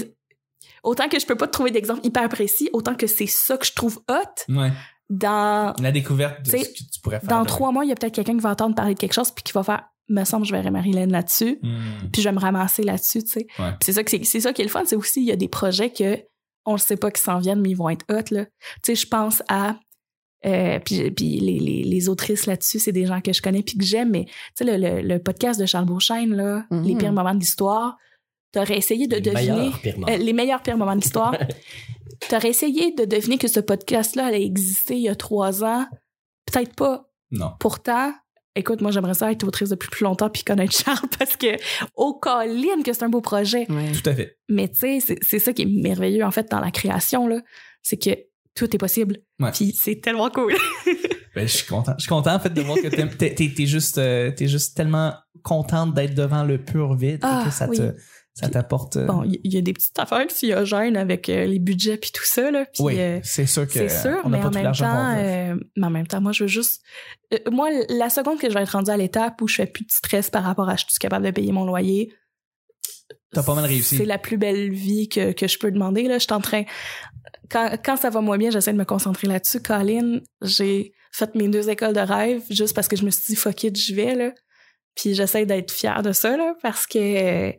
autant 0.83 1.09
que 1.09 1.19
je 1.19 1.25
peux 1.25 1.35
pas 1.37 1.47
te 1.47 1.53
trouver 1.53 1.71
d'exemple 1.71 2.05
hyper 2.05 2.29
précis, 2.29 2.69
autant 2.73 2.93
que 2.95 3.07
c'est 3.07 3.25
ça 3.27 3.57
que 3.57 3.65
je 3.65 3.73
trouve 3.73 4.01
hot 4.07 4.53
Ouais. 4.53 4.71
dans 5.09 5.73
La 5.81 5.91
découverte 5.91 6.43
de 6.45 6.51
ce 6.51 6.57
que 6.57 6.63
tu 6.93 6.99
pourrais 7.01 7.19
faire. 7.19 7.29
dans 7.29 7.43
trois 7.45 7.71
mois, 7.71 7.83
il 7.85 7.89
y 7.89 7.91
a 7.91 7.95
peut-être 7.95 8.13
quelqu'un 8.13 8.35
qui 8.35 8.41
va 8.43 8.51
entendre 8.51 8.75
parler 8.75 8.93
de 8.93 8.99
quelque 8.99 9.13
chose 9.13 9.31
puis 9.31 9.43
qui 9.43 9.53
va 9.53 9.63
faire 9.63 9.83
me 10.09 10.23
semble 10.23 10.45
je 10.45 10.51
verrai 10.51 10.71
Marilyn 10.71 11.07
là-dessus 11.07 11.59
Hmm. 11.63 12.09
puis 12.13 12.21
je 12.21 12.29
vais 12.29 12.35
me 12.35 12.39
ramasser 12.39 12.83
là-dessus 12.83 13.23
tu 13.23 13.29
sais 13.31 13.47
Ouais. 13.59 13.71
C'est 13.83 13.93
ça 13.93 14.03
que 14.03 14.11
c'est 14.11 14.23
c'est 14.23 14.39
ça 14.41 14.53
qui 14.53 14.61
est 14.61 14.65
le 14.65 14.69
fun 14.71 14.83
c'est 14.85 14.95
aussi 14.95 15.21
il 15.21 15.27
y 15.27 15.31
a 15.31 15.35
des 15.35 15.47
projets 15.47 15.89
que 15.91 16.19
on 16.65 16.73
ne 16.73 16.77
sait 16.77 16.97
pas 16.97 17.11
qui 17.11 17.21
s'en 17.21 17.39
viennent 17.39 17.61
mais 17.61 17.69
ils 17.71 17.77
vont 17.77 17.89
être 17.89 18.05
hot 18.11 18.23
là 18.33 18.45
tu 18.45 18.51
sais 18.83 18.95
je 18.95 19.07
pense 19.07 19.41
à 19.49 19.77
euh, 20.45 20.77
puis, 20.79 21.09
puis 21.09 21.39
les, 21.39 21.57
les, 21.57 21.83
les 21.83 22.07
autrices 22.09 22.45
là-dessus, 22.45 22.77
c'est 22.77 22.91
des 22.91 23.07
gens 23.07 23.19
que 23.19 23.33
je 23.33 23.41
connais 23.41 23.63
puis 23.63 23.79
que 23.79 23.83
j'aime, 23.83 24.11
mais 24.11 24.25
tu 24.55 24.63
sais, 24.63 24.63
le, 24.63 24.77
le, 24.77 25.01
le 25.01 25.17
podcast 25.17 25.59
de 25.59 25.65
Charles 25.65 25.85
Beauchesne, 25.85 26.35
là. 26.35 26.67
Les 26.69 26.95
pires 26.95 27.13
moments 27.13 27.33
de 27.33 27.39
l'histoire, 27.39 27.97
t'aurais 28.51 28.77
essayé 28.77 29.07
de 29.07 29.15
Les 29.15 29.21
deviner... 29.21 29.41
meilleurs 29.55 29.79
pires 29.81 29.97
moments. 29.97 30.11
Euh, 30.13 30.17
les 30.17 30.33
meilleurs 30.33 30.61
pires 30.61 30.77
moments 30.77 30.95
de 30.95 31.01
l'histoire. 31.01 31.35
T'aurais 32.29 32.49
essayé 32.49 32.91
de 32.93 33.05
deviner 33.05 33.39
que 33.39 33.47
ce 33.47 33.59
podcast-là 33.59 34.27
allait 34.27 34.45
exister 34.45 34.95
il 34.95 35.01
y 35.01 35.09
a 35.09 35.15
trois 35.15 35.63
ans? 35.63 35.87
Peut-être 36.45 36.75
pas. 36.75 37.09
Non. 37.31 37.51
Pourtant, 37.59 38.13
écoute, 38.55 38.81
moi, 38.81 38.91
j'aimerais 38.91 39.13
ça 39.13 39.31
être 39.31 39.43
autrice 39.45 39.69
depuis 39.69 39.89
plus 39.89 40.03
longtemps 40.03 40.29
puis 40.29 40.43
connaître 40.43 40.73
Charles 40.73 41.07
parce 41.19 41.35
que, 41.37 41.55
au 41.95 42.13
colline, 42.13 42.83
que 42.83 42.93
c'est 42.93 43.03
un 43.03 43.09
beau 43.09 43.21
projet. 43.21 43.65
Ouais. 43.69 43.91
Tout 43.91 44.09
à 44.09 44.13
fait. 44.13 44.37
Mais 44.49 44.67
tu 44.69 44.79
sais, 44.79 44.99
c'est- 44.99 45.19
c'est 45.23 45.39
ça 45.39 45.53
qui 45.53 45.63
est 45.63 45.81
merveilleux, 45.83 46.23
en 46.23 46.31
fait, 46.31 46.49
dans 46.49 46.59
la 46.59 46.71
création, 46.71 47.27
là. 47.27 47.41
C'est 47.81 47.97
que 47.97 48.11
tout 48.55 48.73
est 48.73 48.79
possible. 48.79 49.17
Ouais. 49.39 49.51
Puis 49.51 49.73
c'est 49.79 50.01
tellement 50.01 50.29
cool. 50.29 50.53
Ben, 51.35 51.45
je 51.45 51.51
suis 51.57 51.67
content. 51.67 51.91
Je 51.97 52.03
suis 52.03 52.09
content, 52.09 52.33
en 52.35 52.39
fait, 52.39 52.49
de 52.53 52.61
voir 52.61 52.77
que 52.77 52.87
t'es, 52.87 53.33
t'es, 53.35 53.51
t'es 53.53 53.65
juste, 53.65 53.97
euh, 53.97 54.31
t'es 54.31 54.47
juste 54.47 54.77
tellement 54.77 55.13
contente 55.43 55.93
d'être 55.93 56.15
devant 56.15 56.45
le 56.45 56.57
pur 56.57 56.93
vide 56.95 57.19
Ah, 57.23 57.43
que 57.45 57.51
ça 57.51 57.67
oui. 57.67 57.75
te, 57.77 57.91
ça 58.37 58.49
t'apporte. 58.49 58.97
euh, 58.97 59.05
Bon, 59.05 59.23
il 59.23 59.39
y, 59.43 59.55
y 59.55 59.57
a 59.57 59.61
des 59.61 59.71
petites 59.71 59.97
affaires 59.97 60.27
gênent 60.65 60.97
avec 60.97 61.29
euh, 61.29 61.45
les 61.45 61.59
budgets 61.59 61.97
puis 61.97 62.11
tout 62.13 62.25
ça, 62.25 62.51
là. 62.51 62.65
Oui, 62.79 62.99
euh, 62.99 63.19
c'est 63.23 63.45
sûr 63.45 63.65
que. 63.65 63.73
C'est 63.73 63.89
sûr, 63.89 64.17
on 64.25 64.29
mais 64.29 64.39
pas 64.41 64.47
en 64.47 64.51
tout 64.51 64.59
même 64.59 64.71
temps, 64.73 65.15
euh, 65.17 65.55
mais 65.77 65.87
en 65.87 65.89
même 65.89 66.05
temps, 66.07 66.19
moi, 66.19 66.33
je 66.33 66.43
veux 66.43 66.49
juste. 66.49 66.81
moi, 67.49 67.69
la 67.89 68.09
seconde 68.09 68.37
que 68.39 68.49
je 68.49 68.53
vais 68.53 68.63
être 68.63 68.71
rendue 68.73 68.91
à 68.91 68.97
l'étape 68.97 69.41
où 69.41 69.47
je 69.47 69.55
fais 69.55 69.65
plus 69.67 69.85
de 69.85 69.91
stress 69.91 70.29
par 70.29 70.43
rapport 70.43 70.67
à 70.69 70.75
je 70.75 70.83
suis 70.87 70.99
capable 70.99 71.25
de 71.25 71.31
payer 71.31 71.53
mon 71.53 71.63
loyer. 71.65 72.13
T'as 73.31 73.43
pas 73.43 73.55
mal 73.55 73.65
réussi. 73.65 73.97
C'est 73.97 74.05
la 74.05 74.17
plus 74.17 74.37
belle 74.37 74.69
vie 74.71 75.07
que, 75.09 75.31
que 75.31 75.47
je 75.47 75.57
peux 75.57 75.71
demander. 75.71 76.03
Là. 76.03 76.15
Je 76.17 76.23
suis 76.23 76.33
en 76.33 76.41
train. 76.41 76.63
Quand, 77.49 77.77
quand 77.83 77.95
ça 77.97 78.09
va 78.09 78.21
moins 78.21 78.37
bien, 78.37 78.49
j'essaie 78.49 78.73
de 78.73 78.77
me 78.77 78.85
concentrer 78.85 79.27
là-dessus. 79.27 79.61
Colin, 79.61 80.19
j'ai 80.41 80.93
fait 81.11 81.33
mes 81.35 81.47
deux 81.47 81.69
écoles 81.69 81.93
de 81.93 81.99
rêve 81.99 82.43
juste 82.49 82.75
parce 82.75 82.87
que 82.87 82.95
je 82.95 83.05
me 83.05 83.11
suis 83.11 83.25
dit 83.27 83.35
fuck 83.35 83.63
it, 83.63 83.75
j'y 83.77 83.93
vais. 83.93 84.15
Là. 84.15 84.31
Puis 84.95 85.13
j'essaie 85.15 85.45
d'être 85.45 85.71
fière 85.71 86.01
de 86.01 86.11
ça 86.13 86.37
là, 86.37 86.55
parce 86.61 86.87
que 86.87 87.53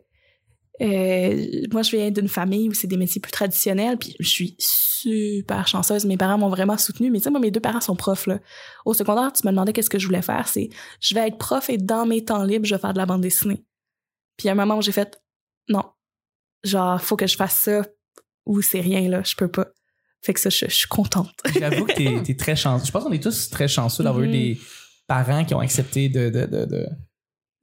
euh, 0.81 1.63
moi, 1.71 1.81
je 1.81 1.91
viens 1.95 2.11
d'une 2.11 2.27
famille 2.27 2.69
où 2.69 2.73
c'est 2.73 2.87
des 2.87 2.97
métiers 2.97 3.19
plus 3.21 3.31
traditionnels, 3.31 3.97
puis 3.97 4.15
je 4.19 4.27
suis 4.29 4.55
super 4.59 5.67
chanceuse. 5.67 6.05
Mes 6.05 6.17
parents 6.17 6.37
m'ont 6.37 6.49
vraiment 6.49 6.77
soutenue. 6.77 7.09
Mais 7.11 7.17
tu 7.19 7.25
sais, 7.25 7.29
moi, 7.31 7.39
mes 7.39 7.51
deux 7.51 7.59
parents 7.59 7.81
sont 7.81 7.95
profs. 7.95 8.27
Là. 8.27 8.39
Au 8.85 8.93
secondaire, 8.93 9.31
tu 9.33 9.45
me 9.47 9.51
demandais 9.51 9.73
qu'est-ce 9.73 9.89
que 9.89 9.99
je 9.99 10.05
voulais 10.05 10.21
faire. 10.21 10.47
C'est, 10.47 10.69
je 11.01 11.13
vais 11.15 11.27
être 11.27 11.37
prof 11.37 11.69
et 11.69 11.77
dans 11.77 12.05
mes 12.05 12.23
temps 12.23 12.43
libres, 12.43 12.65
je 12.65 12.75
vais 12.75 12.81
faire 12.81 12.93
de 12.93 12.97
la 12.97 13.05
bande 13.05 13.21
dessinée. 13.21 13.63
Puis 14.37 14.49
à 14.49 14.51
un 14.51 14.55
moment 14.55 14.77
où 14.77 14.81
j'ai 14.81 14.91
fait, 14.91 15.19
non, 15.69 15.83
genre, 16.63 17.01
faut 17.01 17.15
que 17.15 17.27
je 17.27 17.35
fasse 17.35 17.57
ça 17.57 17.85
ou 18.45 18.61
c'est 18.61 18.81
rien, 18.81 19.07
là, 19.09 19.21
je 19.23 19.35
peux 19.35 19.47
pas. 19.49 19.67
Fait 20.21 20.33
que 20.33 20.39
ça, 20.39 20.49
je, 20.49 20.65
je 20.67 20.73
suis 20.75 20.87
contente. 20.87 21.31
J'avoue 21.59 21.85
que 21.85 21.93
t'es, 22.23 22.35
très 22.37 22.55
chanceux. 22.55 22.85
Je 22.87 22.91
pense 22.91 23.03
qu'on 23.03 23.11
est 23.11 23.21
tous 23.23 23.49
très 23.49 23.67
chanceux 23.67 24.03
d'avoir 24.03 24.23
eu 24.23 24.27
Mhm. 24.27 24.31
des 24.33 24.59
parents 25.07 25.45
qui 25.45 25.53
ont 25.53 25.59
accepté 25.59 26.09
de, 26.09 26.29
de, 26.29 26.45
de, 26.45 26.65
de- 26.65 26.87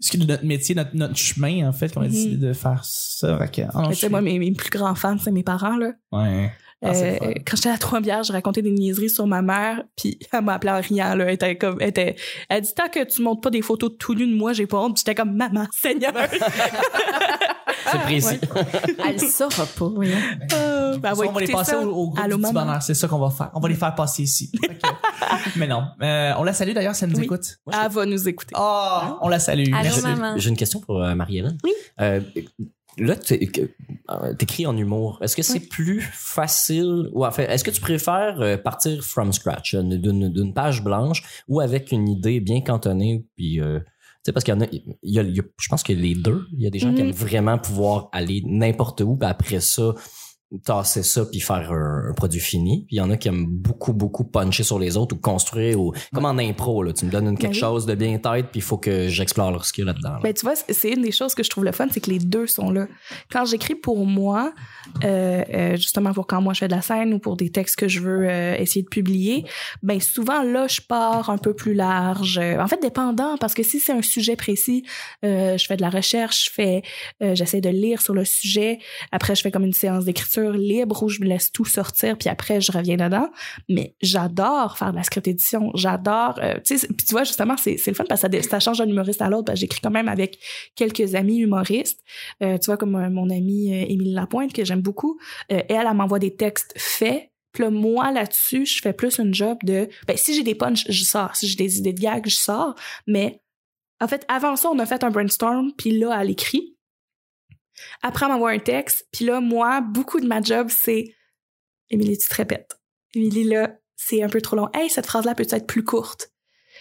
ce 0.00 0.10
qui 0.10 0.16
est 0.20 0.26
notre 0.26 0.44
métier, 0.44 0.74
notre, 0.74 0.94
notre 0.94 1.16
chemin, 1.16 1.68
en 1.68 1.72
fait, 1.72 1.92
qu'on 1.94 2.00
a 2.02 2.04
Mhm. 2.06 2.10
décidé 2.10 2.36
de 2.36 2.52
faire 2.52 2.84
ça. 2.84 3.38
Fait 3.38 3.48
que, 3.50 3.62
que, 4.00 4.06
moi, 4.08 4.20
mes, 4.20 4.38
mes 4.38 4.52
plus 4.52 4.70
grands 4.70 4.94
fans, 4.94 5.16
c'est 5.18 5.30
mes 5.30 5.42
parents, 5.44 5.76
là. 5.76 5.92
Ouais. 6.12 6.52
Ah, 6.84 6.90
Euh, 6.94 7.18
quand 7.46 7.56
j'étais 7.56 7.70
à 7.70 7.78
Trois-Bières, 7.78 8.22
je 8.22 8.32
racontais 8.32 8.62
des 8.62 8.70
niaiseries 8.70 9.10
sur 9.10 9.26
ma 9.26 9.42
mère, 9.42 9.82
puis 9.96 10.18
elle 10.32 10.42
m'a 10.42 10.54
appelé 10.54 10.72
en 10.72 10.80
riant, 10.80 11.14
là. 11.14 11.24
Elle 11.26 11.34
était 11.34 11.56
comme, 11.56 11.76
elle 11.80 11.88
était, 11.88 12.16
elle 12.48 12.60
dit, 12.62 12.74
tant 12.74 12.88
que 12.88 13.04
tu 13.04 13.22
montes 13.22 13.42
pas 13.42 13.50
des 13.50 13.62
photos 13.62 13.90
de 13.92 13.96
tout 13.96 14.14
nu 14.14 14.26
de 14.26 14.36
moi, 14.36 14.52
j'ai 14.52 14.66
pas 14.66 14.78
honte. 14.78 14.98
J'étais 14.98 15.14
comme, 15.14 15.34
maman, 15.34 15.66
Seigneur. 15.72 16.12
C'est 17.90 17.98
précis. 18.00 18.40
Elle 19.06 19.20
saura 19.20 19.66
pas, 19.66 19.84
oui. 19.86 20.10
Euh, 20.54 20.96
ben, 20.98 21.14
Ça, 21.14 21.22
on 21.26 21.32
va 21.32 21.40
les 21.40 21.46
passer 21.48 21.70
ça. 21.72 21.80
au, 21.80 21.90
au 21.90 22.06
groupe 22.08 22.18
Allô, 22.22 22.36
du 22.36 22.42
bonheur. 22.42 22.82
C'est 22.82 22.94
ça 22.94 23.08
qu'on 23.08 23.18
va 23.18 23.30
faire. 23.30 23.50
On 23.54 23.60
va 23.60 23.68
les 23.68 23.74
faire 23.74 23.94
passer 23.94 24.22
ici. 24.22 24.50
Mais 25.56 25.66
non. 25.66 25.84
Euh, 26.02 26.32
on 26.38 26.44
la 26.44 26.52
salue 26.52 26.72
d'ailleurs, 26.72 26.94
ça 26.94 27.06
nous 27.06 27.16
Oui. 27.16 27.24
écoute. 27.24 27.58
Elle 27.72 27.90
va 27.90 28.06
nous 28.06 28.28
écouter. 28.28 28.54
Oh, 28.58 29.18
on 29.20 29.28
la 29.28 29.38
salue. 29.38 29.66
Allô, 29.72 29.82
Merci. 29.84 30.02
maman. 30.02 30.34
J'ai 30.38 30.48
une 30.50 30.56
question 30.56 30.80
pour 30.80 31.02
euh, 31.02 31.14
Marie-Hélène. 31.14 31.58
Oui. 31.64 31.72
Euh, 33.00 33.06
là, 33.06 33.16
tu 33.16 33.34
écris 34.40 34.66
en 34.66 34.76
humour. 34.76 35.18
Est-ce 35.22 35.36
que 35.36 35.42
c'est 35.42 35.60
plus 35.68 36.00
facile 36.12 37.08
ou 37.12 37.24
en 37.24 37.30
fait, 37.30 37.44
est-ce 37.44 37.64
que 37.64 37.70
tu 37.70 37.80
préfères 37.80 38.40
euh, 38.40 38.56
partir 38.56 39.02
from 39.04 39.32
scratch, 39.32 39.74
euh, 39.74 39.82
d'une 39.82 40.52
page 40.54 40.82
blanche 40.82 41.22
ou 41.48 41.60
avec 41.60 41.92
une 41.92 42.08
idée 42.08 42.40
bien 42.40 42.60
cantonnée 42.60 43.24
puis 43.36 43.60
euh, 43.60 43.80
tu 43.80 44.30
sais, 44.30 44.32
parce 44.32 44.44
qu'il 44.44 44.54
y 44.54 44.56
en 44.56 44.60
a, 44.62 44.66
il 44.72 44.96
y 45.02 45.18
a, 45.18 45.22
il 45.22 45.36
y 45.36 45.40
a- 45.40 45.44
je 45.60 45.68
pense 45.68 45.82
que 45.82 45.92
les 45.92 46.14
deux, 46.14 46.46
il 46.52 46.62
y 46.62 46.66
a 46.66 46.70
des 46.70 46.78
gens 46.78 46.94
qui 46.94 47.02
Mhm. 47.02 47.08
aiment 47.10 47.14
vraiment 47.14 47.58
pouvoir 47.58 48.08
aller 48.12 48.42
n'importe 48.46 49.02
où, 49.02 49.16
puis 49.16 49.28
après 49.28 49.60
ça, 49.60 49.94
tasser 50.64 51.02
ça 51.02 51.24
puis 51.26 51.40
faire 51.40 51.72
un, 51.72 52.10
un 52.10 52.14
produit 52.14 52.40
fini. 52.40 52.84
Puis 52.86 52.96
il 52.96 52.98
y 52.98 53.00
en 53.00 53.10
a 53.10 53.16
qui 53.16 53.28
aiment 53.28 53.46
beaucoup, 53.46 53.92
beaucoup 53.92 54.24
puncher 54.24 54.62
sur 54.62 54.78
les 54.78 54.96
autres 54.96 55.16
ou 55.16 55.18
construire 55.18 55.80
ou 55.80 55.92
comme 56.12 56.24
en 56.26 56.38
impro, 56.38 56.82
là. 56.82 56.92
Tu 56.92 57.06
me 57.06 57.10
donnes 57.10 57.26
une, 57.28 57.38
quelque 57.38 57.50
Ben 57.52 57.54
oui. 57.56 57.60
chose 57.60 57.86
de 57.86 57.94
bien 57.94 58.18
tête 58.18 58.46
puis 58.50 58.60
il 58.60 58.62
faut 58.62 58.78
que 58.78 59.08
j'explore 59.08 59.50
leur 59.50 59.64
skill 59.64 59.84
là-dedans. 59.86 60.10
là. 60.12 60.20
Ben, 60.22 60.32
tu 60.32 60.42
vois, 60.46 60.54
c'est 60.56 60.90
une 60.90 61.02
des 61.02 61.10
choses 61.12 61.34
que 61.34 61.42
je 61.42 61.50
trouve 61.50 61.64
le 61.64 61.72
fun, 61.72 61.88
c'est 61.90 62.00
que 62.00 62.10
les 62.10 62.18
deux 62.18 62.46
sont 62.46 62.70
là. 62.70 62.86
Quand 63.30 63.44
j'écris 63.44 63.74
pour 63.74 64.06
moi, 64.06 64.52
euh, 65.04 65.42
euh, 65.52 65.76
justement 65.76 66.12
pour 66.12 66.26
quand 66.26 66.40
moi 66.40 66.52
je 66.54 66.60
fais 66.60 66.68
de 66.68 66.74
la 66.74 66.82
scène 66.82 67.12
ou 67.14 67.18
pour 67.18 67.36
des 67.36 67.50
textes 67.50 67.76
que 67.76 67.88
je 67.88 68.00
veux 68.00 68.28
euh, 68.28 68.54
essayer 68.56 68.82
de 68.82 68.88
publier, 68.88 69.44
ben 69.82 70.00
souvent 70.00 70.42
là, 70.42 70.66
je 70.68 70.80
pars 70.80 71.30
un 71.30 71.38
peu 71.38 71.54
plus 71.54 71.74
large. 71.74 72.38
En 72.38 72.66
fait, 72.68 72.80
dépendant, 72.80 73.36
parce 73.38 73.54
que 73.54 73.62
si 73.62 73.80
c'est 73.80 73.92
un 73.92 74.02
sujet 74.02 74.36
précis, 74.36 74.84
je 75.22 75.64
fais 75.66 75.76
de 75.76 75.82
la 75.82 75.90
recherche, 75.90 76.46
je 76.46 76.50
fais, 76.50 76.82
j'essaie 77.34 77.60
de 77.60 77.70
lire 77.70 78.00
sur 78.02 78.14
le 78.14 78.24
sujet. 78.24 78.78
Après, 79.10 79.34
je 79.34 79.42
fais 79.42 79.50
comme 79.50 79.64
une 79.64 79.72
séance 79.72 80.04
d'écriture 80.04 80.33
libre 80.40 81.02
où 81.02 81.08
je 81.08 81.20
me 81.20 81.26
laisse 81.26 81.52
tout 81.52 81.64
sortir, 81.64 82.16
puis 82.18 82.28
après, 82.28 82.60
je 82.60 82.72
reviens 82.72 82.96
dedans. 82.96 83.28
Mais 83.68 83.96
j'adore 84.00 84.78
faire 84.78 84.92
de 84.92 84.96
la 84.96 85.02
script 85.02 85.28
édition. 85.28 85.70
J'adore, 85.74 86.38
euh, 86.42 86.54
tu 86.64 86.78
sais, 86.78 86.88
tu 86.88 87.10
vois, 87.10 87.24
justement, 87.24 87.56
c'est 87.56 87.78
le 87.86 87.94
fun 87.94 88.04
parce 88.08 88.22
que 88.22 88.42
ça, 88.42 88.60
change 88.60 88.78
d'un 88.78 88.88
humoriste 88.88 89.22
à 89.22 89.28
l'autre. 89.28 89.54
J'écris 89.54 89.80
quand 89.82 89.90
même 89.90 90.08
avec 90.08 90.38
quelques 90.74 91.14
amis 91.14 91.38
humoristes. 91.38 92.00
Euh, 92.42 92.58
tu 92.58 92.66
vois, 92.66 92.76
comme 92.76 92.96
euh, 92.96 93.10
mon 93.10 93.30
amie 93.30 93.72
Émilie 93.72 94.12
Lapointe, 94.12 94.52
que 94.52 94.64
j'aime 94.64 94.82
beaucoup. 94.82 95.18
Elle, 95.48 95.64
elle 95.68 95.94
m'envoie 95.94 96.18
des 96.18 96.34
textes 96.34 96.74
faits. 96.76 97.30
Puis 97.52 97.62
là, 97.62 97.70
moi, 97.70 98.10
là-dessus, 98.10 98.66
je 98.66 98.80
fais 98.82 98.92
plus 98.92 99.18
une 99.18 99.32
job 99.32 99.58
de... 99.62 99.88
Ben, 100.08 100.16
si 100.16 100.34
j'ai 100.34 100.42
des 100.42 100.56
punchs, 100.56 100.84
je 100.88 101.04
sors. 101.04 101.36
Si 101.36 101.46
j'ai 101.46 101.56
des 101.56 101.78
idées 101.78 101.92
de 101.92 102.00
gags, 102.00 102.28
je 102.28 102.34
sors. 102.34 102.74
Mais, 103.06 103.40
en 104.00 104.08
fait, 104.08 104.24
avant 104.28 104.56
ça, 104.56 104.70
on 104.70 104.78
a 104.80 104.86
fait 104.86 105.04
un 105.04 105.10
brainstorm, 105.10 105.70
puis 105.78 105.96
là, 105.96 106.18
elle 106.20 106.30
écrit. 106.30 106.73
Après, 108.02 108.28
m'envoie 108.28 108.50
un 108.50 108.58
texte. 108.58 109.06
Puis 109.12 109.24
là, 109.24 109.40
moi, 109.40 109.80
beaucoup 109.80 110.20
de 110.20 110.26
ma 110.26 110.40
job, 110.40 110.68
c'est... 110.70 111.14
Émilie, 111.90 112.18
tu 112.18 112.28
te 112.28 112.34
répètes. 112.34 112.78
Émilie, 113.14 113.44
là, 113.44 113.76
c'est 113.96 114.22
un 114.22 114.28
peu 114.28 114.40
trop 114.40 114.56
long. 114.56 114.68
Hey, 114.74 114.90
cette 114.90 115.06
phrase-là 115.06 115.34
peut 115.34 115.46
être 115.48 115.66
plus 115.66 115.84
courte. 115.84 116.32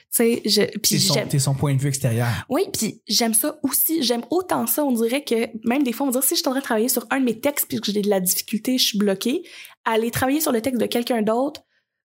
sais, 0.09 0.41
je, 0.45 0.63
puis 0.79 0.99
C'est 0.99 1.39
son, 1.39 1.39
son 1.39 1.55
point 1.55 1.75
de 1.75 1.81
vue 1.81 1.89
extérieur. 1.89 2.29
oui, 2.49 2.63
puis 2.71 3.01
j'aime 3.07 3.33
ça 3.33 3.59
aussi. 3.63 4.01
J'aime 4.03 4.23
autant 4.31 4.65
ça. 4.67 4.83
On 4.83 4.91
dirait 4.91 5.23
que 5.23 5.49
même 5.67 5.83
des 5.83 5.93
fois, 5.93 6.07
on 6.07 6.11
dirait 6.11 6.23
si 6.23 6.35
je 6.35 6.39
suis 6.39 6.47
en 6.47 6.51
train 6.51 6.59
de 6.59 6.65
travailler 6.65 6.89
sur 6.89 7.05
un 7.09 7.19
de 7.19 7.25
mes 7.25 7.39
textes 7.39 7.67
puis 7.67 7.79
que 7.79 7.91
j'ai 7.91 8.01
de 8.01 8.09
la 8.09 8.19
difficulté, 8.19 8.77
je 8.77 8.85
suis 8.85 8.97
bloquée, 8.97 9.43
aller 9.85 10.11
travailler 10.11 10.41
sur 10.41 10.51
le 10.51 10.61
texte 10.61 10.79
de 10.81 10.85
quelqu'un 10.85 11.21
d'autre 11.21 11.61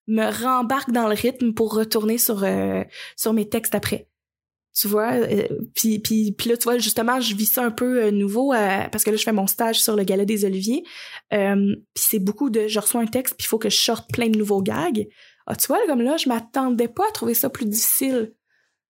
me 0.09 0.25
rembarque 0.42 0.90
dans 0.90 1.07
le 1.07 1.14
rythme 1.14 1.52
pour 1.52 1.75
retourner 1.75 2.18
sur 2.18 2.42
euh, 2.42 2.83
sur 3.16 3.33
mes 3.33 3.49
textes 3.49 3.75
après. 3.75 4.09
Tu 4.78 4.87
vois, 4.87 5.12
euh, 5.14 5.49
puis, 5.75 5.99
puis, 5.99 6.32
là, 6.47 6.56
tu 6.56 6.64
vois, 6.64 6.78
justement, 6.78 7.20
je 7.20 7.35
vis 7.35 7.47
ça 7.47 7.64
un 7.64 7.73
peu 7.73 8.04
euh, 8.04 8.11
nouveau 8.12 8.52
euh, 8.52 8.85
parce 8.92 9.02
que 9.02 9.11
là, 9.11 9.16
je 9.16 9.25
fais 9.25 9.32
mon 9.32 9.49
stage 9.49 9.80
sur 9.80 9.97
le 9.97 10.04
Gala 10.04 10.25
des 10.25 10.44
Oliviers. 10.44 10.85
Puis 11.30 11.76
c'est 11.97 12.20
beaucoup 12.20 12.49
de, 12.49 12.68
je 12.68 12.78
reçois 12.78 13.00
un 13.00 13.06
texte, 13.06 13.35
puis 13.37 13.47
il 13.47 13.49
faut 13.49 13.58
que 13.58 13.70
je 13.70 13.76
sorte 13.76 14.08
plein 14.12 14.28
de 14.28 14.38
nouveaux 14.38 14.62
gags. 14.62 15.08
Ah, 15.47 15.56
tu 15.56 15.66
vois, 15.66 15.78
comme 15.87 16.02
là, 16.02 16.16
je 16.16 16.28
m'attendais 16.28 16.87
pas 16.87 17.02
à 17.08 17.12
trouver 17.12 17.35
ça 17.35 17.50
plus 17.50 17.66
difficile. 17.66 18.35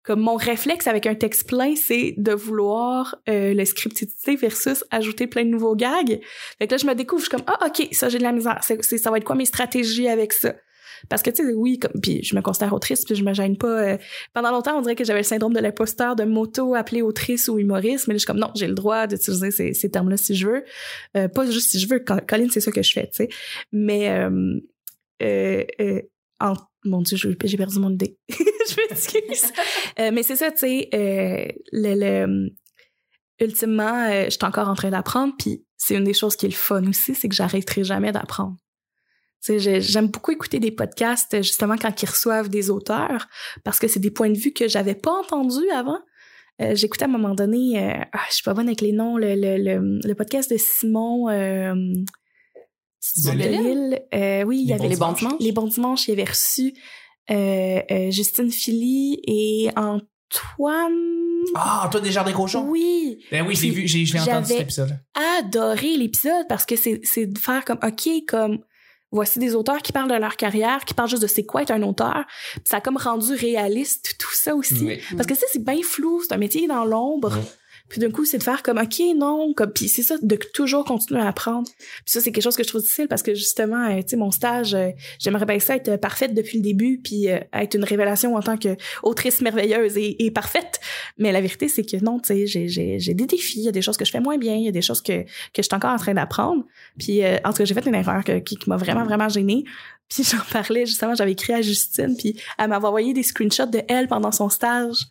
Comme 0.05 0.21
mon 0.21 0.37
réflexe 0.37 0.87
avec 0.87 1.07
un 1.07 1.15
texte 1.15 1.47
plein, 1.49 1.75
c'est 1.77 2.15
de 2.17 2.33
vouloir 2.33 3.17
le 3.27 3.65
scriptidité 3.65 4.37
versus 4.37 4.85
ajouter 4.91 5.27
plein 5.27 5.45
de 5.45 5.51
nouveaux 5.51 5.77
gags. 5.77 6.21
Fait 6.59 6.67
que 6.67 6.73
là, 6.73 6.79
je 6.79 6.87
me 6.87 6.95
découvre, 6.95 7.23
je 7.23 7.29
suis 7.29 7.37
comme, 7.37 7.47
ah, 7.47 7.67
ok, 7.67 7.89
ça, 7.93 8.09
j'ai 8.09 8.19
de 8.19 8.23
la 8.23 8.33
misère. 8.33 8.61
C'est- 8.63 8.99
ça 8.99 9.11
va 9.11 9.19
être 9.19 9.25
quoi 9.25 9.37
mes 9.37 9.47
stratégies 9.47 10.09
avec 10.09 10.33
ça? 10.33 10.55
Parce 11.09 11.23
que, 11.23 11.31
tu 11.31 11.45
sais, 11.45 11.53
oui, 11.55 11.79
comme, 11.79 12.01
puis 12.01 12.23
je 12.23 12.35
me 12.37 12.41
considère 12.41 12.73
autrice, 12.73 13.05
puis 13.05 13.15
je 13.15 13.25
me 13.25 13.33
gêne 13.35 13.57
pas. 13.57 13.67
euh, 13.83 13.99
pendant 14.33 14.51
longtemps, 14.51 14.77
on 14.79 14.83
dirait 14.83 14.95
que 14.95 15.05
j'avais 15.05 15.21
le 15.21 15.25
syndrome 15.25 15.53
de 15.53 15.61
l'imposteur 15.61 16.17
de 16.17 16.25
m'auto-appeler 16.25 17.03
autrice 17.03 17.49
ou 17.49 17.59
humoriste, 17.59 18.07
mais 18.09 18.15
là, 18.15 18.17
je 18.17 18.21
suis 18.21 18.27
comme, 18.27 18.39
non, 18.39 18.51
j'ai 18.55 18.67
le 18.67 18.75
droit 18.75 19.07
d'utiliser 19.07 19.73
ces, 19.73 19.91
termes-là 19.91 20.17
si 20.17 20.35
je 20.35 20.47
veux. 20.49 20.65
Euh, 21.17 21.29
pas 21.29 21.51
juste 21.51 21.71
si 21.71 21.79
je 21.79 21.89
veux. 21.89 21.99
Col- 22.01 22.25
Colline, 22.27 22.51
c'est 22.51 22.61
ça 22.61 22.71
que 22.73 22.83
je 22.83 22.93
fais, 22.93 23.07
tu 23.09 23.17
sais. 23.17 23.29
Mais, 23.73 24.09
euh, 24.11 24.59
euh, 25.23 26.01
en- 26.41 26.55
mon 26.85 27.01
Dieu, 27.03 27.17
j'ai 27.17 27.57
perdu 27.57 27.79
mon 27.79 27.91
idée. 27.91 28.19
je 28.29 28.77
m'excuse. 28.91 29.53
Mais 29.99 30.23
c'est 30.23 30.37
ça, 30.37 30.51
tu 30.51 30.59
sais, 30.59 30.89
le, 31.73 31.95
le- 32.27 32.51
ultimement, 33.41 34.07
euh, 34.11 34.25
je 34.27 34.31
suis 34.31 34.39
encore 34.45 34.69
en 34.69 34.75
train 34.75 34.91
d'apprendre, 34.91 35.35
puis 35.39 35.65
c'est 35.77 35.95
une 35.97 36.05
des 36.05 36.15
choses 36.15 36.37
qui 36.37 36.47
est 36.47 36.51
le 36.51 36.55
fun 36.55 36.87
aussi, 36.89 37.15
c'est 37.15 37.29
que 37.29 37.35
j'arrêterai 37.35 37.85
jamais 37.85 38.13
d'apprendre. 38.13 38.57
J'aime 39.47 40.09
beaucoup 40.09 40.31
écouter 40.33 40.59
des 40.59 40.71
podcasts 40.71 41.37
justement 41.43 41.77
quand 41.77 42.03
ils 42.03 42.09
reçoivent 42.09 42.49
des 42.49 42.71
auteurs 42.71 43.29
parce 43.63 43.79
que 43.79 43.89
c'est 43.89 44.01
des 44.01 44.11
points 44.11 44.31
de 44.31 44.39
vue 44.39 44.53
que 44.53 44.69
j'avais 44.69 44.95
pas 44.95 45.13
entendus 45.13 45.69
avant. 45.71 45.99
Euh, 46.63 46.75
J'écoutais 46.75 47.05
à 47.05 47.09
un 47.09 47.11
moment 47.11 47.35
donné, 47.35 47.83
euh, 47.83 48.05
ah, 48.13 48.21
je 48.29 48.35
suis 48.37 48.45
pas 48.45 48.55
bonne 48.55 48.69
avec 48.69 48.81
les 48.81 48.93
noms, 48.93 49.17
le, 49.17 49.35
le, 49.35 49.57
le, 49.59 50.01
le 50.03 50.15
podcast 50.15 50.51
de 50.51 50.57
Simon. 50.57 51.29
Euh, 51.29 51.75
Simon 53.01 53.35
Delille? 53.37 54.01
Euh, 54.15 54.45
oui, 54.45 54.61
il 54.63 54.69
y 54.69 54.73
avait 54.73 54.85
Bons 54.85 54.89
les 54.89 54.97
bons 54.97 55.13
Dimanches. 55.13 55.41
Les 55.41 55.53
bons 55.53 55.67
dimanches, 55.67 56.09
il 56.09 56.13
avait 56.13 56.25
reçu 56.25 56.73
Justine 58.13 58.51
Philly 58.51 59.21
et 59.27 59.71
Antoine. 59.77 60.93
Ah, 61.55 61.89
toi, 61.91 62.01
Desjardins 62.01 62.33
Cochons? 62.33 62.67
Oui, 62.69 63.19
Ben 63.31 63.47
oui, 63.47 63.55
j'ai 63.55 63.71
vu, 63.71 63.87
j'ai, 63.87 64.05
entendu 64.19 64.47
cet 64.47 64.61
épisode. 64.61 64.99
adoré 65.39 65.97
l'épisode 65.97 66.47
parce 66.49 66.65
que 66.65 66.77
c'est 66.77 67.01
c'est 67.03 67.27
de 67.27 67.39
faire 67.39 67.65
comme 67.65 67.79
ok 67.83 68.09
comme 68.27 68.59
voici 69.15 69.39
des 69.39 69.55
auteurs 69.55 69.81
qui 69.83 69.93
parlent 69.93 70.11
de 70.11 70.15
leur 70.17 70.37
carrière 70.37 70.85
qui 70.85 70.93
parlent 70.95 71.09
juste 71.09 71.23
de 71.23 71.27
c'est 71.27 71.45
quoi 71.45 71.63
être 71.63 71.71
un 71.71 71.83
auteur 71.83 72.25
Puis 72.55 72.63
ça 72.67 72.77
a 72.79 72.81
comme 72.81 72.97
rendu 72.99 73.33
réaliste 73.35 74.17
tout 74.19 74.33
ça 74.35 74.55
aussi 74.55 74.75
Oui. 74.85 75.01
parce 75.17 75.27
que 75.27 75.35
ça 75.35 75.47
c'est 75.53 75.65
bien 75.65 75.81
flou 75.83 76.21
c'est 76.23 76.35
un 76.35 76.39
métier 76.39 76.67
dans 76.67 76.85
l'ombre. 76.85 77.33
Puis 77.89 78.01
d'un 78.01 78.11
coup 78.11 78.25
c'est 78.25 78.39
de 78.39 78.43
faire 78.43 78.63
comme 78.63 78.79
ok 78.79 79.01
non 79.17 79.53
comme 79.55 79.71
puis 79.71 79.89
c'est 79.89 80.03
ça 80.03 80.17
de 80.21 80.37
toujours 80.37 80.85
continuer 80.85 81.21
à 81.21 81.29
apprendre. 81.29 81.69
Puis 81.79 82.05
ça 82.07 82.21
c'est 82.21 82.33
quelque 82.33 82.43
chose 82.43 82.57
que 82.57 82.63
je 82.63 82.69
trouve 82.69 82.81
difficile 82.81 83.09
parce 83.09 83.23
que 83.23 83.35
justement 83.35 83.89
euh, 83.89 84.01
tu 84.01 84.09
sais 84.09 84.17
mon 84.17 84.31
stage 84.31 84.75
euh, 84.75 84.91
j'aimerais 85.19 85.45
bien 85.45 85.59
ça 85.59 85.77
être 85.77 85.89
euh, 85.89 85.99
parfaite 85.99 86.35
depuis 86.35 86.59
le 86.59 86.63
début 86.63 87.01
puis 87.03 87.27
être 87.27 87.75
une 87.75 87.85
révélation 87.85 88.35
en 88.37 88.43
tant 88.43 88.57
que 88.57 88.77
autrice 89.03 89.41
merveilleuse 89.43 89.97
et, 89.97 90.31
parfaite. 90.31 90.81
Mais 91.19 91.31
la 91.31 91.41
vérité 91.41 91.69
c'est 91.69 91.85
que 91.85 92.03
non 92.03 92.19
tu 92.19 92.29
sais 92.29 92.47
j'ai 92.47 92.69
j'ai 92.69 92.99
j'ai 92.99 93.15
des 93.15 93.27
défis 93.27 93.59
il 93.59 93.65
y 93.65 93.69
a 93.69 93.73
des 93.73 93.83
choses 93.83 93.97
que 93.97 94.05
je 94.05 94.11
fais 94.11 94.21
moins 94.21 94.39
bien 94.39 94.55
il 94.55 94.65
y 94.65 94.69
a 94.69 94.73
des 94.73 94.83
choses 94.83 95.03
que 95.03 95.23
que 95.23 95.29
je 95.59 95.63
suis 95.63 95.75
encore 95.75 95.93
en 95.93 95.99
train 95.99 96.15
d'apprendre. 96.15 96.65
Puis 96.99 97.23
en 97.27 97.51
tout 97.51 97.59
cas 97.59 97.65
j'ai 97.65 97.75
fait 97.75 97.87
une 97.87 97.95
erreur 97.95 98.25
qui, 98.25 98.57
qui 98.57 98.69
m'a 98.69 98.77
vraiment 98.77 99.05
vraiment 99.05 99.29
gênée. 99.29 99.65
Puis 100.09 100.23
j'en 100.25 100.43
parlais 100.53 100.87
justement 100.87 101.15
j'avais 101.15 101.33
écrit 101.33 101.55
à 101.55 101.63
Justine 101.63 102.15
puis 102.17 102.39
elle 102.59 102.69
m'avait 102.69 102.87
envoyé 102.87 103.15
des 103.15 103.23
screenshots 103.23 103.67
de 103.67 103.83
elle 103.89 104.07
pendant 104.07 104.33
son 104.33 104.49
stage 104.49 105.07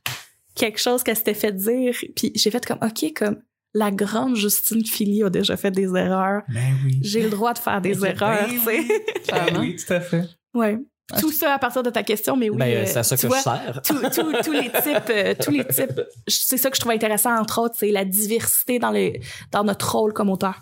quelque 0.56 0.80
chose 0.80 1.04
qu'elle 1.04 1.16
s'était 1.18 1.34
fait 1.34 1.52
dire 1.52 1.96
puis 2.16 2.32
j'ai 2.36 2.52
fait 2.52 2.66
comme 2.66 2.80
ok 2.82 3.14
comme 3.16 3.42
la 3.74 3.90
grande 3.92 4.36
Justine 4.36 4.86
Philly 4.86 5.24
a 5.24 5.30
déjà 5.30 5.58
fait 5.58 5.72
des 5.72 5.96
erreurs 5.96 6.44
Ben 6.54 6.76
oui. 6.86 7.00
j'ai 7.02 7.24
le 7.24 7.30
droit 7.30 7.54
de 7.54 7.60
faire 7.60 7.82
des 7.82 7.96
Ben 7.96 8.06
erreurs 8.12 8.48
oui. 8.50 8.88
tu 8.88 9.24
sais 9.26 9.32
Ben 9.32 9.60
oui, 9.60 9.76
tout 9.76 9.94
à 9.94 10.00
fait. 10.00 10.24
ouais 10.54 10.78
tout 11.20 11.32
ça 11.32 11.54
à 11.54 11.60
partir 11.60 11.84
de 11.84 11.90
ta 11.90 12.02
question 12.04 12.38
mais 12.38 12.50
oui 12.50 12.58
ben, 12.58 12.78
euh, 12.78 12.86
c'est 12.86 13.00
à 13.00 13.04
ça 13.04 13.18
que 13.18 13.28
vois, 13.28 13.38
je 13.38 13.44
sers. 13.44 13.82
tous 13.84 14.52
les 14.52 14.70
types 14.82 15.10
euh, 15.10 15.34
tous 15.40 15.52
les 15.52 15.66
types 15.66 16.02
c'est 16.28 16.58
ça 16.58 16.70
que 16.70 16.76
je 16.76 16.82
trouve 16.82 16.94
intéressant 16.94 17.36
entre 17.38 17.60
autres 17.62 17.76
c'est 17.78 17.92
la 17.92 18.06
diversité 18.06 18.80
dans 18.80 18.92
le 18.92 19.14
dans 19.52 19.64
notre 19.64 19.96
rôle 19.96 20.14
comme 20.14 20.30
auteur 20.30 20.62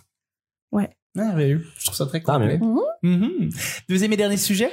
Merveilleux. 1.14 1.66
Je 1.78 1.84
trouve 1.88 1.98
ça 1.98 2.06
très 2.06 2.22
complet. 2.22 2.58
mieux. 2.58 2.80
Mhm. 3.04 3.50
Deuxième 3.90 4.14
et 4.14 4.16
dernier 4.16 4.38
sujet? 4.38 4.72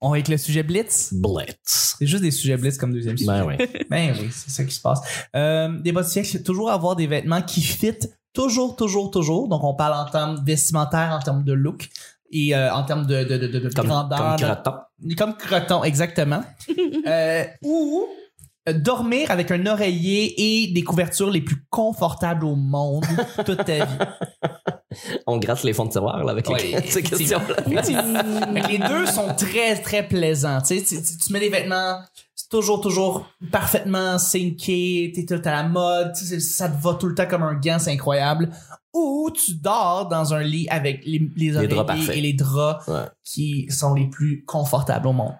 On 0.00 0.08
va 0.10 0.14
avec 0.16 0.28
le 0.28 0.38
sujet 0.38 0.62
Blitz. 0.62 1.12
Blitz. 1.12 1.96
C'est 1.98 2.06
juste 2.06 2.22
des 2.22 2.30
sujets 2.30 2.56
Blitz 2.56 2.78
comme 2.78 2.92
deuxième 2.92 3.18
sujet. 3.18 3.30
Ben 3.30 3.44
oui. 3.46 3.56
Ben 3.90 4.14
oui, 4.18 4.28
c'est 4.32 4.50
ça 4.50 4.64
qui 4.64 4.74
se 4.74 4.80
passe. 4.80 5.00
Euh, 5.36 5.78
des 5.80 5.92
bas 5.92 6.02
de 6.02 6.08
siècle, 6.08 6.42
toujours 6.42 6.70
avoir 6.70 6.96
des 6.96 7.06
vêtements 7.06 7.42
qui 7.42 7.60
fit 7.60 7.98
toujours, 8.32 8.76
toujours, 8.76 9.10
toujours. 9.10 9.48
Donc, 9.48 9.62
on 9.64 9.74
parle 9.74 9.94
en 9.94 10.10
termes 10.10 10.42
vestimentaires, 10.44 11.12
en 11.12 11.22
termes 11.22 11.44
de 11.44 11.52
look 11.52 11.88
et 12.32 12.54
euh, 12.54 12.72
en 12.72 12.84
termes 12.84 13.06
de, 13.06 13.24
de, 13.24 13.36
de, 13.36 13.46
de, 13.48 13.58
de 13.58 13.68
Comme, 13.70 13.88
grandeur. 13.88 14.18
comme 14.18 14.36
Creton. 14.36 14.72
Comme 15.18 15.36
croton, 15.36 15.84
exactement. 15.84 16.42
Euh, 17.06 17.44
ou 17.62 18.04
euh, 18.68 18.74
dormir 18.74 19.30
avec 19.30 19.50
un 19.50 19.64
oreiller 19.66 20.34
et 20.64 20.66
des 20.72 20.84
couvertures 20.84 21.30
les 21.30 21.40
plus 21.40 21.64
confortables 21.70 22.44
au 22.44 22.54
monde 22.56 23.06
toute 23.46 23.64
ta 23.64 23.84
vie. 23.86 23.98
On 25.26 25.38
gratte 25.38 25.62
les 25.62 25.72
fonds 25.72 25.84
de 25.86 25.90
tiroir 25.92 26.24
là, 26.24 26.32
avec 26.32 26.48
les- 26.48 26.80
ces 26.88 27.02
questions-là. 27.02 27.82
Les 28.68 28.78
deux 28.78 29.06
sont 29.06 29.34
très, 29.36 29.80
très 29.80 30.06
plaisants. 30.06 30.60
Tu, 30.62 30.78
sais, 30.78 30.84
tu, 30.84 31.02
tu- 31.02 31.16
tu 31.18 31.32
mets 31.32 31.40
des 31.40 31.48
vêtements, 31.48 32.00
c'est 32.34 32.48
toujours, 32.48 32.80
toujours 32.80 33.26
parfaitement 33.52 34.18
syncé, 34.18 35.12
t'es 35.14 35.24
tout 35.26 35.40
à 35.44 35.50
la 35.52 35.62
mode, 35.62 36.12
tu 36.16 36.24
sais, 36.24 36.40
ça 36.40 36.68
te 36.68 36.82
va 36.82 36.94
tout 36.94 37.06
le 37.06 37.14
temps 37.14 37.26
comme 37.26 37.42
un 37.44 37.54
gant, 37.54 37.78
c'est 37.78 37.92
incroyable. 37.92 38.50
Ou 38.92 39.30
tu 39.30 39.54
dors 39.54 40.08
dans 40.08 40.34
un 40.34 40.42
lit 40.42 40.66
avec 40.68 41.04
les, 41.04 41.20
les, 41.36 41.52
draps 41.68 42.08
et 42.08 42.20
les 42.20 42.32
draps 42.32 42.88
Ouais. 42.88 43.04
qui 43.24 43.70
sont 43.70 43.94
les 43.94 44.08
plus 44.08 44.44
confortables 44.44 45.06
au 45.06 45.12
monde. 45.12 45.34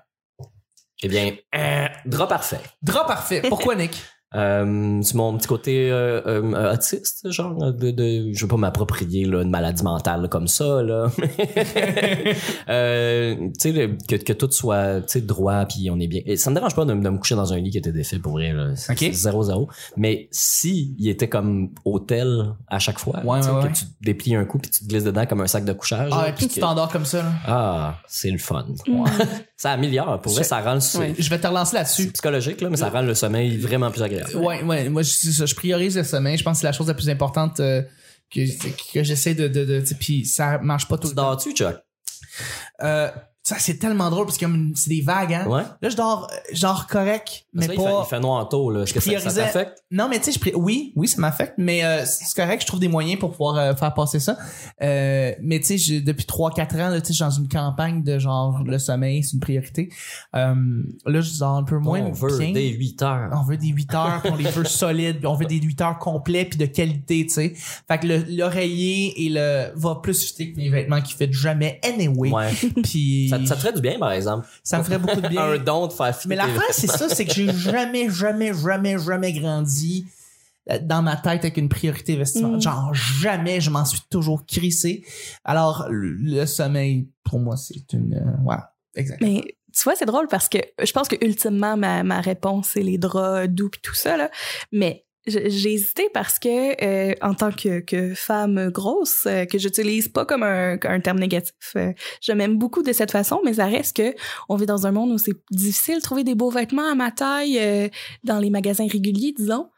Eh 1.02 1.08
bien, 1.08 1.34
euh, 1.56 1.88
drap 2.06 2.28
parfait. 2.28 2.60
Drap 2.82 3.06
parfait. 3.08 3.42
Pourquoi, 3.48 3.74
Nick? 3.74 4.00
Euh, 4.36 5.00
c'est 5.02 5.14
mon 5.16 5.36
petit 5.36 5.48
côté 5.48 5.90
euh, 5.90 6.20
euh, 6.24 6.72
autiste, 6.72 7.30
genre 7.32 7.72
de, 7.72 7.90
de 7.90 8.32
je 8.32 8.40
veux 8.42 8.48
pas 8.48 8.56
m'approprier 8.56 9.24
là, 9.24 9.42
une 9.42 9.50
maladie 9.50 9.82
mentale 9.82 10.28
comme 10.28 10.46
ça 10.46 10.82
là. 10.84 11.10
euh, 12.68 13.34
tu 13.60 13.72
sais 13.72 13.90
que, 14.08 14.16
que 14.16 14.32
tout 14.32 14.50
soit 14.50 15.00
tu 15.02 15.04
sais 15.08 15.20
droit 15.20 15.64
puis 15.66 15.90
on 15.90 15.98
est 15.98 16.06
bien. 16.06 16.20
Et 16.26 16.36
ça 16.36 16.50
me 16.50 16.54
dérange 16.54 16.74
pas 16.74 16.84
de, 16.84 16.92
me- 16.92 17.02
de 17.02 17.08
me 17.08 17.18
coucher 17.18 17.34
dans 17.34 17.52
un 17.52 17.58
lit 17.58 17.70
qui 17.70 17.78
était 17.78 17.92
défait 17.92 18.18
pour 18.18 18.32
vrai 18.32 18.52
là. 18.52 18.74
C'est 18.76 18.92
Ok. 18.92 18.98
c'est 19.00 19.12
zéro 19.12 19.42
zéro. 19.42 19.68
Mais 19.96 20.28
si 20.30 20.94
il 20.98 21.08
était 21.08 21.28
comme 21.28 21.70
hôtel 21.84 22.54
à 22.68 22.78
chaque 22.78 22.98
fois, 22.98 23.20
Ouais, 23.24 23.38
ouais, 23.38 23.40
que 23.40 23.66
ouais. 23.66 23.72
tu 23.72 23.84
te 23.84 23.90
déplies 24.02 24.34
un 24.36 24.44
coup 24.44 24.58
puis 24.58 24.70
tu 24.70 24.80
te 24.84 24.88
glisses 24.88 25.04
dedans 25.04 25.26
comme 25.26 25.40
un 25.40 25.46
sac 25.46 25.64
de 25.64 25.72
couchage. 25.72 26.10
Ah, 26.12 26.22
là, 26.22 26.28
et 26.28 26.32
puis 26.32 26.46
tu 26.46 26.54
que- 26.56 26.60
t'endors 26.60 26.90
comme 26.90 27.04
ça, 27.04 27.18
là. 27.22 27.32
ah, 27.46 27.94
c'est 28.06 28.30
le 28.30 28.38
fun. 28.38 28.64
Mm. 28.86 29.04
ça 29.56 29.72
améliore. 29.72 30.20
Pour 30.20 30.32
vrai, 30.32 30.42
Je- 30.42 30.48
ça 30.48 30.60
rend 30.60 30.74
le 30.74 30.80
Ouais. 31.00 31.14
Je 31.18 31.30
vais 31.30 31.38
te 31.38 31.46
relancer 31.46 31.70
c'est 31.72 31.76
là-dessus. 31.78 32.10
psychologique 32.12 32.60
là, 32.60 32.68
mais 32.70 32.76
ça 32.76 32.90
rend 32.90 33.02
le 33.02 33.14
sommeil 33.14 33.56
vraiment 33.58 33.90
plus 33.90 34.02
agréable. 34.02 34.19
Ouais, 34.34 34.62
ouais, 34.62 34.88
moi, 34.88 35.02
je, 35.02 35.10
je 35.46 35.54
priorise 35.54 35.96
le 35.96 36.04
sommeil. 36.04 36.36
Je 36.36 36.44
pense 36.44 36.58
que 36.58 36.60
c'est 36.60 36.66
la 36.66 36.72
chose 36.72 36.88
la 36.88 36.94
plus 36.94 37.08
importante 37.08 37.60
euh, 37.60 37.82
que, 38.32 38.40
que 38.92 39.02
j'essaie 39.02 39.34
de, 39.34 39.48
de, 39.48 39.64
de, 39.64 39.84
puis 39.98 40.24
ça 40.24 40.58
marche 40.58 40.88
pas 40.88 40.96
tout 40.96 41.08
Tu 41.08 41.14
le 41.14 41.16
temps. 41.16 41.30
dors-tu, 41.30 41.52
Chuck? 41.52 41.76
Euh, 42.82 43.10
ça, 43.50 43.56
c'est 43.58 43.78
tellement 43.78 44.10
drôle 44.10 44.26
parce 44.26 44.38
que 44.38 44.46
c'est 44.74 44.90
des 44.90 45.00
vagues, 45.02 45.34
hein. 45.34 45.46
Ouais. 45.48 45.62
Là, 45.82 45.88
je 45.88 45.96
dors, 45.96 46.30
dors 46.60 46.86
correct, 46.86 47.46
Parce 47.54 47.66
mais 47.66 47.66
que 47.66 47.68
là, 47.68 47.74
il, 47.74 47.84
fait, 47.86 47.92
pas. 47.92 48.02
il 48.06 48.08
fait 48.10 48.20
noir 48.20 48.48
tôt, 48.48 48.70
là. 48.70 48.82
Est-ce 48.82 48.94
que 48.94 49.00
ça, 49.00 49.10
ça 49.10 49.16
priorisais- 49.18 49.40
t'affecte? 49.42 49.82
Non, 49.90 50.08
mais 50.08 50.18
tu 50.20 50.32
sais, 50.32 50.40
je 50.44 50.54
oui, 50.56 50.92
oui, 50.96 51.08
ça 51.08 51.20
m'affecte, 51.20 51.54
mais 51.58 51.84
euh, 51.84 52.04
c'est 52.06 52.34
correct. 52.40 52.62
Je 52.62 52.66
trouve 52.66 52.78
des 52.80 52.88
moyens 52.88 53.18
pour 53.18 53.32
pouvoir 53.32 53.56
euh, 53.56 53.74
faire 53.74 53.92
passer 53.94 54.20
ça. 54.20 54.38
Euh, 54.82 55.32
mais 55.42 55.60
tu 55.60 55.78
sais, 55.78 56.00
depuis 56.00 56.26
3-4 56.26 56.74
ans, 56.80 56.88
là, 56.90 57.00
tu 57.00 57.08
sais, 57.08 57.12
je 57.12 57.14
suis 57.14 57.24
dans 57.24 57.30
une 57.30 57.48
campagne 57.48 58.02
de 58.02 58.18
genre 58.18 58.62
le 58.64 58.78
sommeil, 58.78 59.22
c'est 59.24 59.32
une 59.34 59.40
priorité. 59.40 59.90
Euh, 60.36 60.54
là, 61.06 61.20
je 61.20 61.38
dors 61.38 61.56
un 61.56 61.64
peu 61.64 61.78
moins 61.78 62.00
on 62.02 62.12
veut 62.12 62.38
bien. 62.38 62.52
des 62.52 62.68
8 62.68 63.02
heures. 63.02 63.30
On 63.32 63.42
veut 63.42 63.56
des 63.56 63.68
8 63.68 63.94
heures, 63.94 64.22
on 64.26 64.36
les 64.36 64.44
veut 64.50 64.64
solides, 64.64 65.24
on 65.26 65.34
veut 65.34 65.46
des 65.46 65.56
8 65.60 65.80
heures 65.80 65.98
complets 65.98 66.44
puis 66.44 66.58
de 66.58 66.66
qualité, 66.66 67.26
tu 67.26 67.34
sais. 67.34 67.54
Fait 67.88 67.98
que 67.98 68.06
le- 68.06 68.24
l'oreiller 68.28 69.24
et 69.26 69.28
le 69.28 69.72
va 69.74 69.96
plus 69.96 70.22
fitter 70.24 70.52
que 70.52 70.56
mes 70.58 70.68
vêtements 70.68 71.00
qui 71.00 71.14
fait 71.14 71.32
jamais 71.32 71.80
anyway. 71.84 72.30
Ouais. 72.30 72.50
Puis 72.82 73.28
ça, 73.28 73.38
ça 73.46 73.54
te 73.56 73.60
ferait 73.60 73.72
du 73.72 73.80
bien, 73.80 73.98
par 73.98 74.12
exemple. 74.12 74.46
ça 74.62 74.78
me 74.78 74.82
ferait 74.82 74.98
beaucoup 74.98 75.20
de 75.20 75.28
bien. 75.28 75.42
Un 75.52 75.58
don 75.58 75.86
de 75.86 75.92
faire 75.92 76.16
Mais 76.26 76.36
tes 76.36 76.42
l'affaire, 76.42 76.62
c'est 76.70 76.86
ça, 76.86 77.08
c'est 77.08 77.24
que 77.24 77.32
j'ai 77.32 77.52
jamais, 77.52 78.10
jamais, 78.10 78.52
jamais, 78.54 78.98
jamais 78.98 79.32
grandi 79.32 80.06
euh, 80.70 80.78
dans 80.82 81.02
ma 81.02 81.16
tête 81.16 81.44
avec 81.44 81.56
une 81.56 81.68
priorité 81.68 82.16
vestimentaire. 82.16 82.58
Mm. 82.58 82.60
Genre, 82.60 82.94
jamais, 82.94 83.60
je 83.60 83.70
m'en 83.70 83.84
suis 83.84 84.00
toujours 84.10 84.44
crissé. 84.46 85.04
Alors, 85.44 85.86
le 85.88 86.12
le 86.12 86.46
sommeil, 86.46 87.08
pour 87.24 87.40
moi, 87.40 87.56
c'est 87.56 87.92
une... 87.92 88.14
euh, 88.14 88.44
ouais, 88.44 88.56
exact. 88.94 89.20
Mais 89.20 89.42
tu 89.72 89.82
vois, 89.84 89.94
c'est 89.96 90.06
drôle 90.06 90.28
parce 90.28 90.48
que 90.48 90.58
je 90.82 90.92
pense 90.92 91.08
que 91.08 91.16
ultimement 91.24 91.76
ma, 91.76 92.02
ma 92.02 92.20
réponse 92.20 92.70
c'est 92.72 92.82
les 92.82 92.98
draps 92.98 93.48
doux 93.48 93.68
pis 93.68 93.80
tout 93.80 93.94
ça 93.94 94.16
là, 94.16 94.30
mais 94.72 95.04
j'ai 95.26 95.74
hésité 95.74 96.08
parce 96.14 96.38
que 96.38 96.82
euh, 96.82 97.14
en 97.20 97.34
tant 97.34 97.52
que, 97.52 97.80
que 97.80 98.14
femme 98.14 98.70
grosse 98.70 99.26
euh, 99.26 99.44
que 99.44 99.58
j'utilise 99.58 100.08
pas 100.08 100.24
comme 100.24 100.42
un, 100.42 100.78
un 100.82 101.00
terme 101.00 101.18
négatif, 101.18 101.52
euh, 101.76 101.92
je 102.22 102.32
m'aime 102.32 102.56
beaucoup 102.56 102.82
de 102.82 102.92
cette 102.92 103.10
façon, 103.10 103.40
mais 103.44 103.54
ça 103.54 103.66
reste 103.66 103.96
que 103.96 104.14
on 104.48 104.56
vit 104.56 104.66
dans 104.66 104.86
un 104.86 104.92
monde 104.92 105.10
où 105.12 105.18
c'est 105.18 105.36
difficile 105.50 105.96
de 105.96 106.00
trouver 106.00 106.24
des 106.24 106.34
beaux 106.34 106.50
vêtements 106.50 106.90
à 106.90 106.94
ma 106.94 107.10
taille 107.10 107.58
euh, 107.58 107.88
dans 108.24 108.38
les 108.38 108.50
magasins 108.50 108.86
réguliers, 108.90 109.34
disons. 109.36 109.68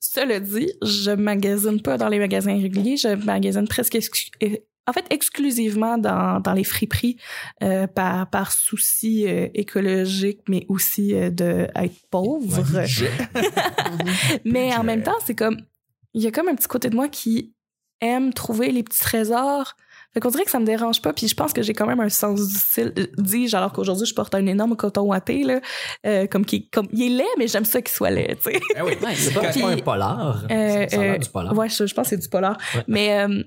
Cela 0.00 0.38
dit, 0.38 0.70
je 0.82 1.10
magasine 1.10 1.80
pas 1.80 1.96
dans 1.96 2.08
les 2.08 2.18
magasins 2.18 2.60
réguliers, 2.60 2.96
je 2.96 3.08
magasine 3.08 3.66
presque 3.66 3.96
euh, 4.42 4.48
en 4.86 4.92
fait 4.92 5.06
exclusivement 5.10 5.98
dans, 5.98 6.40
dans 6.40 6.52
les 6.52 6.64
friperies 6.64 7.16
euh, 7.62 7.86
par, 7.86 8.28
par 8.30 8.52
souci 8.52 9.26
euh, 9.26 9.48
écologique, 9.54 10.40
mais 10.48 10.66
aussi 10.68 11.14
euh, 11.14 11.30
de 11.30 11.68
être 11.74 12.06
pauvre. 12.10 12.62
mais 14.44 14.74
en 14.74 14.84
même 14.84 15.02
temps, 15.02 15.18
c'est 15.24 15.34
comme 15.34 15.58
il 16.12 16.22
y 16.22 16.26
a 16.26 16.30
comme 16.30 16.48
un 16.48 16.54
petit 16.54 16.68
côté 16.68 16.90
de 16.90 16.96
moi 16.96 17.08
qui 17.08 17.54
aime 18.00 18.32
trouver 18.32 18.70
les 18.70 18.82
petits 18.82 19.00
trésors. 19.00 19.74
Fait 20.12 20.20
qu'on 20.20 20.28
dirait 20.28 20.44
que 20.44 20.50
ça 20.50 20.60
me 20.60 20.64
dérange 20.64 21.02
pas, 21.02 21.12
puis 21.12 21.26
je 21.26 21.34
pense 21.34 21.52
que 21.52 21.60
j'ai 21.62 21.72
quand 21.72 21.86
même 21.86 21.98
un 21.98 22.08
sens 22.08 22.46
du 22.46 22.54
style. 22.54 22.92
Euh, 22.96 23.06
Dis-je, 23.18 23.56
alors 23.56 23.72
qu'aujourd'hui, 23.72 24.06
je 24.06 24.14
porte 24.14 24.32
un 24.36 24.46
énorme 24.46 24.76
coton 24.76 25.02
ouaté, 25.02 25.42
là, 25.42 25.60
euh, 26.06 26.28
comme, 26.28 26.44
qui, 26.44 26.68
comme 26.70 26.86
il 26.92 27.02
est 27.02 27.16
laid, 27.16 27.24
mais 27.36 27.48
j'aime 27.48 27.64
ça 27.64 27.82
qu'il 27.82 27.92
soit 27.92 28.10
laid, 28.10 28.36
tu 28.36 28.52
sais. 28.52 28.60
Ah 28.76 28.84
oui. 28.84 28.92
Ouais, 29.02 29.14
C'est 29.16 29.34
pas, 29.34 29.40
pas 29.52 29.68
un 29.68 29.76
polar. 29.78 30.44
Euh, 30.50 30.86
ça 30.88 30.96
a 30.96 31.00
l'air 31.00 31.14
euh, 31.14 31.18
du 31.18 31.28
polar. 31.28 31.56
Ouais, 31.58 31.68
je, 31.68 31.86
je 31.86 31.94
pense 31.94 32.04
que 32.04 32.10
c'est 32.10 32.22
du 32.22 32.28
polar. 32.28 32.56
Ouais. 32.76 32.84
Mais 32.86 33.18
euh, 33.24 33.42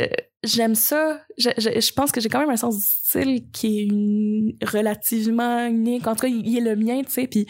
euh, 0.00 0.06
j'aime 0.44 0.74
ça. 0.74 1.20
Je, 1.36 1.50
je, 1.58 1.80
je 1.80 1.92
pense 1.92 2.12
que 2.12 2.20
j'ai 2.20 2.28
quand 2.28 2.40
même 2.40 2.50
un 2.50 2.56
sens 2.56 2.76
du 2.76 2.82
style 2.84 3.50
qui 3.50 3.78
est 3.80 3.84
une- 3.84 4.56
relativement 4.62 5.66
unique. 5.66 6.06
En 6.06 6.14
tout 6.14 6.22
cas, 6.22 6.28
il, 6.28 6.56
est 6.56 6.60
le 6.60 6.76
mien, 6.76 7.02
tu 7.02 7.10
sais. 7.10 7.26
Puis 7.26 7.46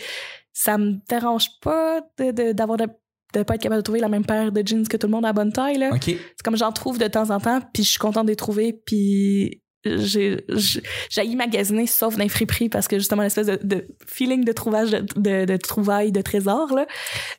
ça 0.52 0.78
me 0.78 0.94
dérange 1.08 1.48
pas 1.62 2.00
de- 2.18 2.30
de- 2.32 2.52
d'avoir 2.52 2.78
de, 2.78 2.86
de 3.34 3.42
pas 3.42 3.54
être 3.54 3.62
capable 3.62 3.80
de 3.80 3.84
trouver 3.84 4.00
la 4.00 4.08
même 4.08 4.24
paire 4.24 4.50
de 4.52 4.66
jeans 4.66 4.86
que 4.88 4.96
tout 4.96 5.06
le 5.06 5.12
monde 5.12 5.26
à 5.26 5.32
bonne 5.32 5.52
taille. 5.52 5.78
Là. 5.78 5.90
OK. 5.94 6.04
C'est 6.04 6.42
comme 6.44 6.56
j'en 6.56 6.72
trouve 6.72 6.98
de 6.98 7.06
temps 7.06 7.30
en 7.30 7.38
temps, 7.40 7.60
puis 7.72 7.82
je 7.84 7.90
suis 7.90 7.98
contente 7.98 8.24
de 8.26 8.30
les 8.30 8.36
trouver, 8.36 8.72
puis 8.72 9.62
j'ai 9.84 10.44
j'ai- 10.48 10.82
j'ai 11.10 11.34
magasiner 11.36 11.86
sauf 11.86 12.16
dans 12.16 12.22
les 12.22 12.28
friperies 12.28 12.68
parce 12.68 12.88
que 12.88 12.98
justement 12.98 13.22
l'espèce 13.22 13.46
de, 13.46 13.58
de 13.62 13.86
feeling 14.06 14.44
de 14.44 14.52
trouvage 14.52 14.90
de, 14.90 15.00
de, 15.16 15.44
de 15.44 15.56
trouvailles 15.56 16.10
de 16.12 16.20
trésors 16.20 16.74
là 16.74 16.86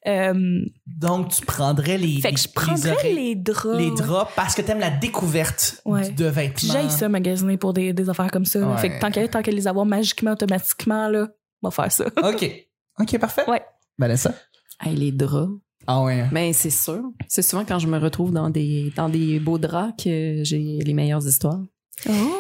euh, 0.08 0.62
Donc, 0.88 1.29
tu 1.29 1.46
prendrais 1.46 1.98
les, 1.98 2.22
fait 2.22 2.31
que 2.34 2.39
je 2.39 2.48
les 2.48 2.53
prendrais 2.53 2.91
oreilles- 2.93 3.15
les 3.15 3.36
draps 3.36 3.77
les 3.77 3.91
draps 3.91 4.31
parce 4.36 4.55
que 4.55 4.62
t'aimes 4.62 4.79
la 4.79 4.89
découverte 4.89 5.81
Ouais. 5.86 6.10
de 6.12 6.25
vêtements. 6.25 6.74
j'aille 6.74 6.89
ça 6.91 7.10
magasiner 7.10 7.58
pour 7.58 7.74
des, 7.74 7.91
des 7.93 8.10
affaires 8.10 8.31
comme 8.31 8.46
ça. 8.46 8.60
Ouais. 8.60 8.77
fait 8.77 8.89
que 8.89 9.00
tant 9.01 9.12
qu'à 9.12 9.27
tant 9.27 9.41
qu'à 9.41 9.51
les 9.51 9.67
avoir 9.67 9.86
magiquement 9.86 10.31
automatiquement 10.31 11.10
là 11.10 11.27
on 11.62 11.67
va 11.69 11.72
faire 11.72 11.91
ça 11.91 12.05
OK. 12.24 12.65
OK, 13.00 13.17
parfait. 13.17 13.50
Ouais. 13.50 13.62
Vanessa? 13.98 14.34
Hey, 14.81 14.96
les 14.96 15.12
draps. 15.12 15.51
Ah 15.88 16.01
ouais. 16.03 16.25
Ben, 16.31 16.53
c'est 16.53 16.69
sûr. 16.69 17.01
C'est 17.27 17.41
souvent 17.41 17.65
quand 17.65 17.79
je 17.79 17.88
me 17.88 17.98
retrouve 17.98 18.31
dans 18.31 18.50
des, 18.50 18.91
dans 18.96 19.10
des 19.10 19.39
beaux 19.39 19.58
draps 19.58 20.03
que 20.03 20.41
j'ai 20.43 20.79
les 20.86 20.93
meilleures 20.93 21.25
histoires. 21.25 21.60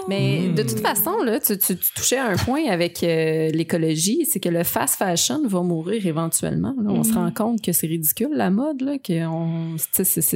Mais 0.07 0.41
Mm. 0.47 0.55
de 0.55 0.63
toute 0.63 0.79
façon, 0.79 1.17
là, 1.23 1.39
tu, 1.39 1.57
tu- 1.57 1.75
tu 1.77 1.93
touchais 1.93 2.17
à 2.17 2.27
un 2.27 2.35
point 2.35 2.65
avec 2.69 3.03
euh, 3.03 3.49
l'écologie, 3.49 4.25
c'est 4.29 4.39
que 4.39 4.49
le 4.49 4.63
fast 4.63 4.95
fashion 4.95 5.41
va 5.47 5.61
mourir 5.61 6.05
éventuellement. 6.05 6.73
là. 6.81 6.89
On 6.89 7.03
se 7.03 7.13
rend 7.13 7.31
compte 7.31 7.61
que 7.61 7.71
c'est 7.71 7.87
ridicule, 7.87 8.29
la 8.33 8.49
mode, 8.49 8.81
là, 8.81 8.97
que 8.97 9.13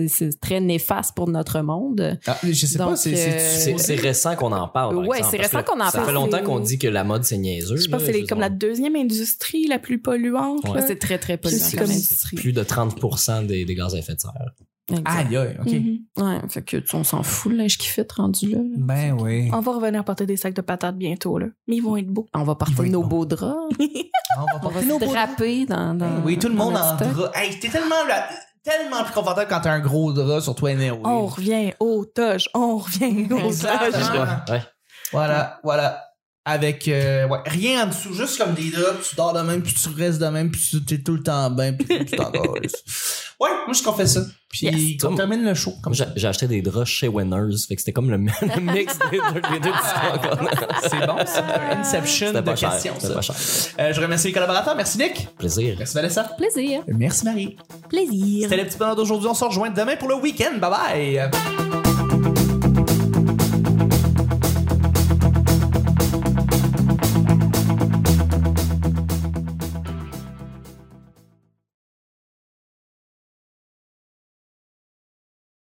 c'est- 0.07 0.39
très 0.41 0.59
néfaste 0.59 1.15
pour 1.15 1.29
notre 1.29 1.61
monde. 1.61 2.17
Ah, 2.27 2.37
je 2.43 2.65
sais 2.65 2.77
pas, 2.77 2.95
c'est... 2.95 3.13
euh, 3.13 3.95
récent 4.01 4.35
qu'on 4.35 4.51
en 4.51 4.67
parle. 4.67 5.05
exemple, 5.05 5.27
c'est 5.31 5.37
récent 5.37 5.63
qu'on 5.63 5.79
en 5.79 5.85
Ça 5.85 5.91
parle. 5.93 6.05
fait 6.07 6.13
longtemps 6.13 6.43
qu'on 6.43 6.59
dit 6.59 6.77
que 6.77 6.87
la 6.87 7.03
mode, 7.03 7.23
c'est 7.23 7.37
niaiseux. 7.37 7.77
je 7.77 7.87
pense 7.89 8.03
que 8.03 8.11
c'est 8.11 8.23
comme 8.23 8.39
la 8.39 8.49
deuxième 8.49 8.95
industrie 8.95 9.67
la 9.67 9.79
plus 9.79 9.99
polluante 9.99 10.63
Ouais. 10.69 10.81
C'est 10.85 10.97
très, 10.99 11.17
très 11.17 11.37
polluant 11.37 11.57
c'est 11.59 11.77
comme 11.77 11.87
comme- 11.87 11.95
industrie. 11.95 12.35
Plus 12.35 12.53
de 12.53 12.63
30 12.63 13.47
des, 13.47 13.65
des 13.65 13.75
gaz 13.75 13.95
à 13.95 13.99
effet 13.99 14.15
de 14.15 14.19
serre. 14.19 14.31
Aïe, 15.05 15.37
aïe, 15.37 15.57
OK. 15.61 15.71
Mhm. 15.71 15.99
Ouais, 16.17 16.39
fait 16.49 16.61
que 16.61 16.77
tu- 16.77 16.95
on 16.95 17.03
s'en 17.05 17.23
fout 17.23 17.51
le 17.53 17.59
linge 17.59 17.77
qui 17.77 17.87
fait 17.87 18.11
rendu 18.11 18.49
là. 18.49 18.57
là. 18.57 18.63
Ben 18.77 19.17
oui. 19.19 19.49
on 19.53 19.61
va 19.61 19.71
revenir 19.73 20.03
porter 20.03 20.25
des 20.25 20.35
sacs 20.35 20.53
de 20.55 20.61
patates 20.61 20.97
bientôt 20.97 21.37
là 21.37 21.47
mais 21.67 21.77
ils 21.77 21.81
vont 21.81 21.95
être 21.95 22.07
beaux 22.07 22.27
On 22.33 22.43
va 22.43 22.55
porter 22.55 22.89
nos 22.89 23.03
beaux 23.03 23.25
draps. 23.25 23.55
On 23.79 24.41
va 24.41 24.45
On 24.51 24.53
va 24.55 24.59
porter 24.59 24.85
nos 24.85 24.99
beaux 24.99 25.05
draps. 25.05 25.35
draper 25.37 25.65
dans, 25.67 25.93
dans 25.93 26.21
Oui, 26.25 26.37
tout 26.37 26.49
le 26.49 26.55
monde 26.55 26.75
en 26.75 26.95
drap. 26.97 27.31
Hey, 27.35 27.57
t'es 27.59 27.69
tellement, 27.69 28.03
la- 28.09 28.27
tellement 28.63 29.03
plus 29.03 29.13
confortable 29.13 29.47
quand 29.49 29.61
t'as 29.61 29.71
un 29.73 29.79
gros 29.79 30.11
drap 30.11 30.41
sur 30.41 30.55
toi, 30.55 30.71
anyway. 30.71 30.99
on 31.03 31.27
revient 31.27 31.73
au 31.79 32.03
toge 32.05 32.49
on 32.53 32.77
revient 32.77 33.27
au 33.31 33.37
Exactement. 33.37 34.25
toge 34.45 34.49
Ouais. 34.49 34.61
Voilà, 35.13 35.59
voilà. 35.63 36.03
Avec 36.45 36.89
euh, 36.89 37.25
ouais, 37.29 37.39
rien 37.45 37.85
en 37.85 37.87
dessous, 37.87 38.13
juste 38.13 38.37
comme 38.37 38.53
des 38.53 38.69
draps, 38.69 39.07
tu 39.09 39.15
dors 39.15 39.31
de 39.31 39.39
même, 39.39 39.61
puis 39.63 39.73
tu 39.73 39.87
restes 39.89 40.19
de 40.19 40.25
même, 40.27 40.51
puis 40.51 40.59
tu 40.61 40.83
t'es 40.83 40.97
tout 41.01 41.13
le 41.13 41.23
temps 41.23 41.49
bien, 41.49 41.71
puis 41.71 41.87
tu 42.05 42.17
t'en 42.17 42.31
Ouais, 43.43 43.49
moi 43.65 43.73
je 43.73 43.83
qu'on 43.83 43.93
fait 43.93 44.07
ça. 44.07 44.21
Puis 44.49 44.67
Yes. 44.67 45.03
on 45.03 45.15
termine 45.15 45.43
le 45.43 45.53
show 45.55 45.73
comme 45.83 45.93
J'ai 45.93 46.27
acheté 46.27 46.47
des 46.47 46.61
draps 46.61 46.87
chez 46.89 47.07
Winners, 47.07 47.55
fait 47.67 47.75
que 47.75 47.81
c'était 47.81 47.91
comme 47.91 48.09
le, 48.11 48.17
le 48.17 48.61
mix 48.73 48.97
des 49.11 49.17
deux, 49.17 49.41
des 49.51 49.59
deux 49.59 49.69
drap. 49.69 50.37
C'est 50.83 51.05
bon, 51.07 51.15
c'est 51.25 51.39
un 51.39 51.79
Inception 51.79 52.33
de 52.33 52.41
pas 52.41 52.55
cher. 52.55 52.71
questions. 52.71 52.93
C'était 52.95 53.07
Ça. 53.07 53.13
pas 53.15 53.21
cher. 53.21 53.35
Euh, 53.79 53.93
je 53.93 54.01
remercie 54.01 54.27
les 54.27 54.33
collaborateurs. 54.33 54.75
Merci 54.75 54.97
Nick. 54.99 55.27
Plaisir. 55.37 55.75
Merci 55.77 55.95
Vanessa. 55.95 56.23
Plaisir. 56.37 56.83
Merci 56.87 57.25
Marie. 57.25 57.57
plaisir 57.89 58.43
C'était 58.49 58.61
le 58.61 58.67
petit 58.67 58.77
bonheur 58.77 58.95
d'aujourd'hui. 58.95 59.27
On 59.27 59.33
se 59.33 59.43
rejoint 59.43 59.69
demain 59.71 59.95
pour 59.95 60.07
le 60.09 60.15
week-end. 60.15 60.57
Bye 60.59 60.69
bye. 60.71 61.82